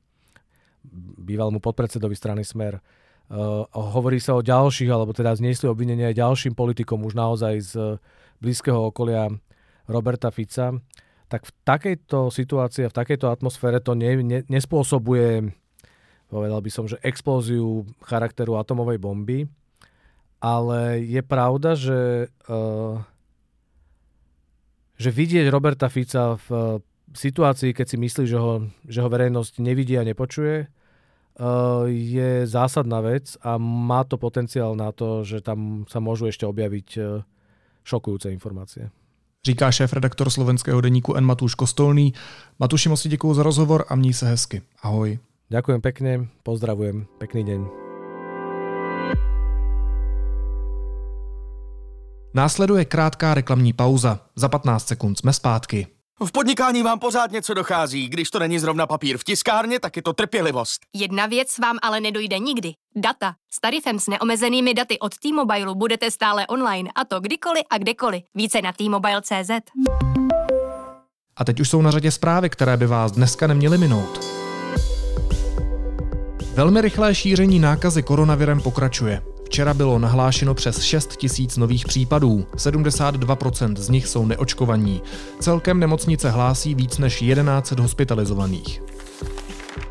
bývalému 1.21 1.61
podpredsedovi 1.61 2.17
strany 2.17 2.41
Smer. 2.41 2.81
Hovorí 3.77 4.17
sa 4.17 4.33
o 4.33 4.41
ďalších, 4.41 4.89
alebo 4.89 5.13
teda 5.13 5.37
zniesli 5.37 5.69
obvinenia 5.69 6.09
aj 6.09 6.17
ďalším 6.17 6.57
politikom 6.57 7.05
už 7.05 7.13
naozaj 7.13 7.53
z 7.61 7.73
blízkeho 8.41 8.89
okolia 8.89 9.29
Roberta 9.87 10.33
Fica, 10.33 10.75
tak 11.31 11.47
v 11.47 11.51
takejto 11.63 12.27
situácii 12.33 12.85
a 12.85 12.91
v 12.91 12.97
takejto 12.97 13.31
atmosfére 13.31 13.79
to 13.79 13.95
ne, 13.95 14.19
ne, 14.19 14.39
nespôsobuje, 14.51 15.53
povedal 16.27 16.59
by 16.59 16.71
som, 16.73 16.85
že 16.89 16.99
explóziu 17.05 17.87
charakteru 18.03 18.59
atomovej 18.59 18.99
bomby, 18.99 19.39
ale 20.41 21.05
je 21.05 21.21
pravda, 21.21 21.77
že, 21.77 22.33
uh, 22.49 22.97
že 24.97 25.09
vidieť 25.13 25.47
Roberta 25.53 25.87
Fica 25.87 26.35
v 26.49 26.81
situácii, 27.13 27.71
keď 27.71 27.85
si 27.87 27.97
myslí, 28.01 28.23
že 28.25 28.39
ho, 28.41 28.65
že 28.89 28.99
ho 28.99 29.07
verejnosť 29.07 29.61
nevidí 29.61 29.95
a 29.95 30.03
nepočuje, 30.03 30.67
Eh, 31.31 31.85
je 31.89 32.43
zásadná 32.43 32.99
vec 32.99 33.39
a 33.39 33.55
má 33.55 34.03
to 34.03 34.19
potenciál 34.19 34.75
na 34.75 34.91
to, 34.91 35.23
že 35.23 35.39
tam 35.39 35.87
sa 35.87 36.03
môžu 36.03 36.27
ešte 36.27 36.43
objaviť 36.43 36.89
eh, 36.99 37.23
šokujúce 37.83 38.31
informácie. 38.31 38.89
Říká 39.45 39.71
šéf 39.71 39.93
redaktor 39.93 40.29
slovenského 40.29 40.81
deníku 40.81 41.13
N. 41.15 41.25
Matúš 41.25 41.55
Kostolný. 41.55 42.13
Matuši, 42.59 42.89
moc 42.89 43.07
děkuji 43.07 43.33
za 43.33 43.43
rozhovor 43.43 43.85
a 43.89 43.95
měj 43.95 44.13
se 44.13 44.27
hezky. 44.27 44.61
Ahoj. 44.81 45.19
Ďakujem 45.51 45.81
pekne, 45.81 46.11
pozdravujem, 46.47 47.11
pekný 47.19 47.43
deň. 47.43 47.61
Následuje 52.33 52.85
krátká 52.85 53.33
reklamní 53.33 53.73
pauza. 53.73 54.19
Za 54.35 54.47
15 54.49 54.87
sekund 54.87 55.19
jsme 55.19 55.33
zpátky. 55.33 55.87
V 56.19 56.31
podnikání 56.31 56.83
vám 56.83 56.99
pořád 56.99 57.31
něco 57.31 57.53
dochází. 57.53 58.09
Když 58.09 58.29
to 58.29 58.39
není 58.39 58.59
zrovna 58.59 58.87
papír 58.87 59.17
v 59.17 59.23
tiskárně, 59.23 59.79
tak 59.79 59.95
je 59.95 60.01
to 60.01 60.13
trpělivost. 60.13 60.81
Jedna 60.95 61.25
věc 61.25 61.59
vám 61.59 61.77
ale 61.81 61.99
nedojde 61.99 62.39
nikdy. 62.39 62.73
Data. 62.95 63.33
S 63.51 63.61
tarifem 63.61 63.99
s 63.99 64.07
neomezenými 64.07 64.73
daty 64.73 64.99
od 64.99 65.17
T-Mobile 65.17 65.75
budete 65.75 66.11
stále 66.11 66.47
online 66.47 66.89
a 66.95 67.05
to 67.05 67.19
kdykoliv 67.19 67.63
a 67.69 67.77
kdekoliv. 67.77 68.23
Více 68.35 68.61
na 68.61 68.73
T-Mobile.cz. 68.73 69.51
A 71.37 71.45
teď 71.45 71.59
už 71.59 71.69
jsou 71.69 71.81
na 71.81 71.91
řadě 71.91 72.11
zprávy, 72.11 72.49
které 72.49 72.77
by 72.77 72.87
vás 72.87 73.11
dneska 73.11 73.47
neměly 73.47 73.77
minout. 73.77 74.19
Velmi 76.53 76.81
rychlé 76.81 77.15
šíření 77.15 77.59
nákazy 77.59 78.03
koronavirem 78.03 78.61
pokračuje. 78.61 79.21
Včera 79.51 79.73
bylo 79.73 79.99
nahlášeno 79.99 80.53
přes 80.53 80.81
6 80.81 81.15
tisíc 81.15 81.57
nových 81.57 81.85
případů, 81.85 82.45
72% 82.55 83.75
z 83.75 83.89
nich 83.89 84.07
jsou 84.07 84.25
neočkovaní. 84.25 85.01
Celkem 85.39 85.79
nemocnice 85.79 86.29
hlásí 86.29 86.75
víc 86.75 86.97
než 86.97 87.21
11 87.21 87.71
hospitalizovaných. 87.71 88.81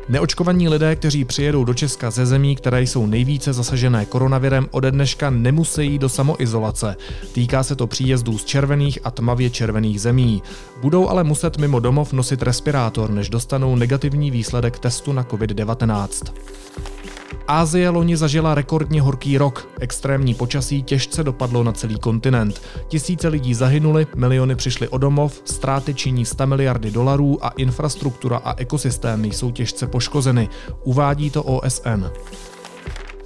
Neočkovaní 0.09 0.69
lidé, 0.69 0.95
kteří 0.95 1.25
přijedou 1.25 1.63
do 1.63 1.73
Česka 1.73 2.11
ze 2.11 2.25
zemí, 2.25 2.55
které 2.55 2.81
jsou 2.81 3.05
nejvíce 3.05 3.53
zasažené 3.53 4.05
koronavirem, 4.05 4.67
ode 4.71 4.91
dneška 4.91 5.29
nemusí 5.29 5.99
do 5.99 6.09
samoizolace. 6.09 6.95
Týká 7.33 7.63
se 7.63 7.75
to 7.75 7.87
příjezdů 7.87 8.37
z 8.37 8.45
červených 8.45 8.99
a 9.03 9.11
tmavě 9.11 9.49
červených 9.49 10.01
zemí. 10.01 10.43
Budou 10.81 11.09
ale 11.09 11.23
muset 11.23 11.57
mimo 11.57 11.79
domov 11.79 12.13
nosit 12.13 12.41
respirátor, 12.41 13.09
než 13.09 13.29
dostanou 13.29 13.75
negativní 13.75 14.31
výsledek 14.31 14.79
testu 14.79 15.13
na 15.13 15.23
COVID-19. 15.23 16.33
Ázie 17.47 17.89
loni 17.89 18.17
zažila 18.17 18.55
rekordně 18.55 19.01
horký 19.01 19.37
rok. 19.37 19.69
Extrémní 19.79 20.33
počasí 20.33 20.83
těžce 20.83 21.23
dopadlo 21.23 21.63
na 21.63 21.71
celý 21.71 21.99
kontinent. 21.99 22.61
Tisíce 22.87 23.27
lidí 23.27 23.53
zahynuli, 23.53 24.07
miliony 24.15 24.55
přišly 24.55 24.87
o 24.87 24.97
domov, 24.97 25.41
ztráty 25.45 25.93
činí 25.93 26.25
100 26.25 26.47
miliardy 26.47 26.91
dolarů 26.91 27.45
a 27.45 27.49
infrastruktura 27.49 28.37
a 28.37 28.55
ekosystémy 28.57 29.27
jsou 29.27 29.51
těžce 29.51 29.87
poškozeny, 29.87 30.49
uvádí 30.83 31.29
to 31.29 31.43
OSN. 31.43 32.05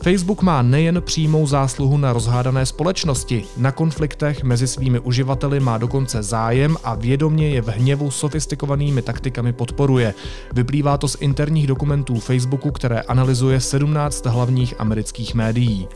Facebook 0.06 0.42
má 0.42 0.62
nejen 0.62 1.02
přímou 1.02 1.48
zásluhu 1.48 1.98
na 1.98 2.14
rozhádané 2.14 2.66
společnosti, 2.66 3.46
na 3.58 3.72
konfliktech 3.72 4.44
mezi 4.44 4.68
svými 4.68 5.00
uživateli 5.00 5.60
má 5.60 5.78
dokonce 5.78 6.24
zájem 6.24 6.78
a 6.84 6.96
vědomně 6.96 7.50
je 7.50 7.62
v 7.62 7.68
hněvu 7.68 8.12
sofistikovanými 8.12 9.02
taktikami 9.02 9.54
podporuje. 9.54 10.14
Vyplývá 10.54 10.98
to 10.98 11.08
z 11.08 11.18
interních 11.20 11.68
dokumentů 11.68 12.20
Facebooku, 12.20 12.72
které 12.72 13.02
analyzuje 13.02 13.60
17 13.60 14.26
hlavních 14.26 14.80
amerických 14.80 15.36
médií. 15.36 15.88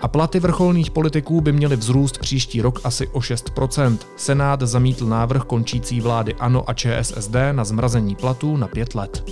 A 0.00 0.08
platy 0.08 0.40
vrcholných 0.40 0.90
politiků 0.90 1.40
by 1.40 1.52
měly 1.52 1.76
vzrůst 1.76 2.18
příští 2.18 2.62
rok 2.62 2.80
asi 2.84 3.08
o 3.08 3.18
6%. 3.18 3.98
Senát 4.16 4.62
zamítl 4.62 5.06
návrh 5.06 5.42
končící 5.42 6.00
vlády 6.00 6.34
ANO 6.34 6.70
a 6.70 6.74
ČSSD 6.74 7.34
na 7.52 7.64
zmrazení 7.64 8.16
platů 8.16 8.56
na 8.56 8.68
5 8.68 8.94
let. 8.94 9.24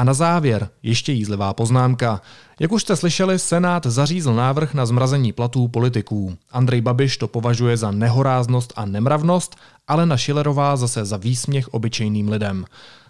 A 0.00 0.04
na 0.04 0.14
závěr 0.14 0.68
ještě 0.82 1.12
jízlivá 1.12 1.54
poznámka. 1.54 2.20
Jak 2.60 2.72
už 2.72 2.82
jste 2.82 2.96
slyšeli, 2.96 3.38
Senát 3.38 3.86
zařízl 3.86 4.34
návrh 4.34 4.74
na 4.74 4.86
zmrazení 4.86 5.32
platů 5.32 5.68
politiků. 5.68 6.36
Andrej 6.50 6.80
Babiš 6.80 7.16
to 7.16 7.28
považuje 7.28 7.76
za 7.76 7.90
nehoráznost 7.90 8.72
a 8.76 8.84
nemravnost, 8.84 9.56
ale 9.88 10.06
na 10.06 10.16
Šilerová 10.16 10.76
zase 10.76 11.04
za 11.04 11.16
výsměch 11.16 11.68
obyčejným 11.68 12.28
lidem. 12.28 12.64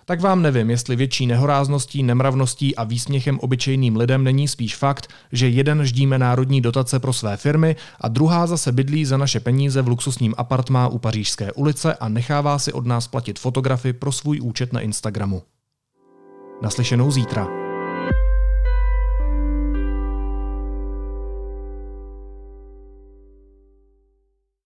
Tak 0.04 0.20
vám 0.20 0.42
nevím, 0.42 0.70
jestli 0.70 0.96
větší 0.96 1.26
nehorázností, 1.26 2.02
nemravností 2.02 2.76
a 2.76 2.84
výsměchem 2.84 3.38
obyčejným 3.38 3.96
lidem 3.96 4.24
není 4.24 4.48
spíš 4.48 4.76
fakt, 4.76 5.08
že 5.32 5.48
jeden 5.48 5.86
ždíme 5.86 6.18
národní 6.18 6.60
dotace 6.60 6.98
pro 6.98 7.12
své 7.12 7.36
firmy 7.36 7.76
a 8.00 8.08
druhá 8.08 8.46
zase 8.46 8.72
bydlí 8.72 9.04
za 9.04 9.16
naše 9.16 9.40
peníze 9.40 9.82
v 9.82 9.88
luxusním 9.88 10.34
apartmá 10.36 10.88
u 10.88 10.98
Pařížské 10.98 11.52
ulice 11.52 11.94
a 11.94 12.08
nechává 12.08 12.58
si 12.58 12.72
od 12.72 12.86
nás 12.86 13.08
platit 13.08 13.38
fotografy 13.38 13.92
pro 13.92 14.12
svůj 14.12 14.40
účet 14.40 14.72
na 14.72 14.80
Instagramu. 14.80 15.42
Naslyšenou 16.62 17.10
zítra. 17.10 17.46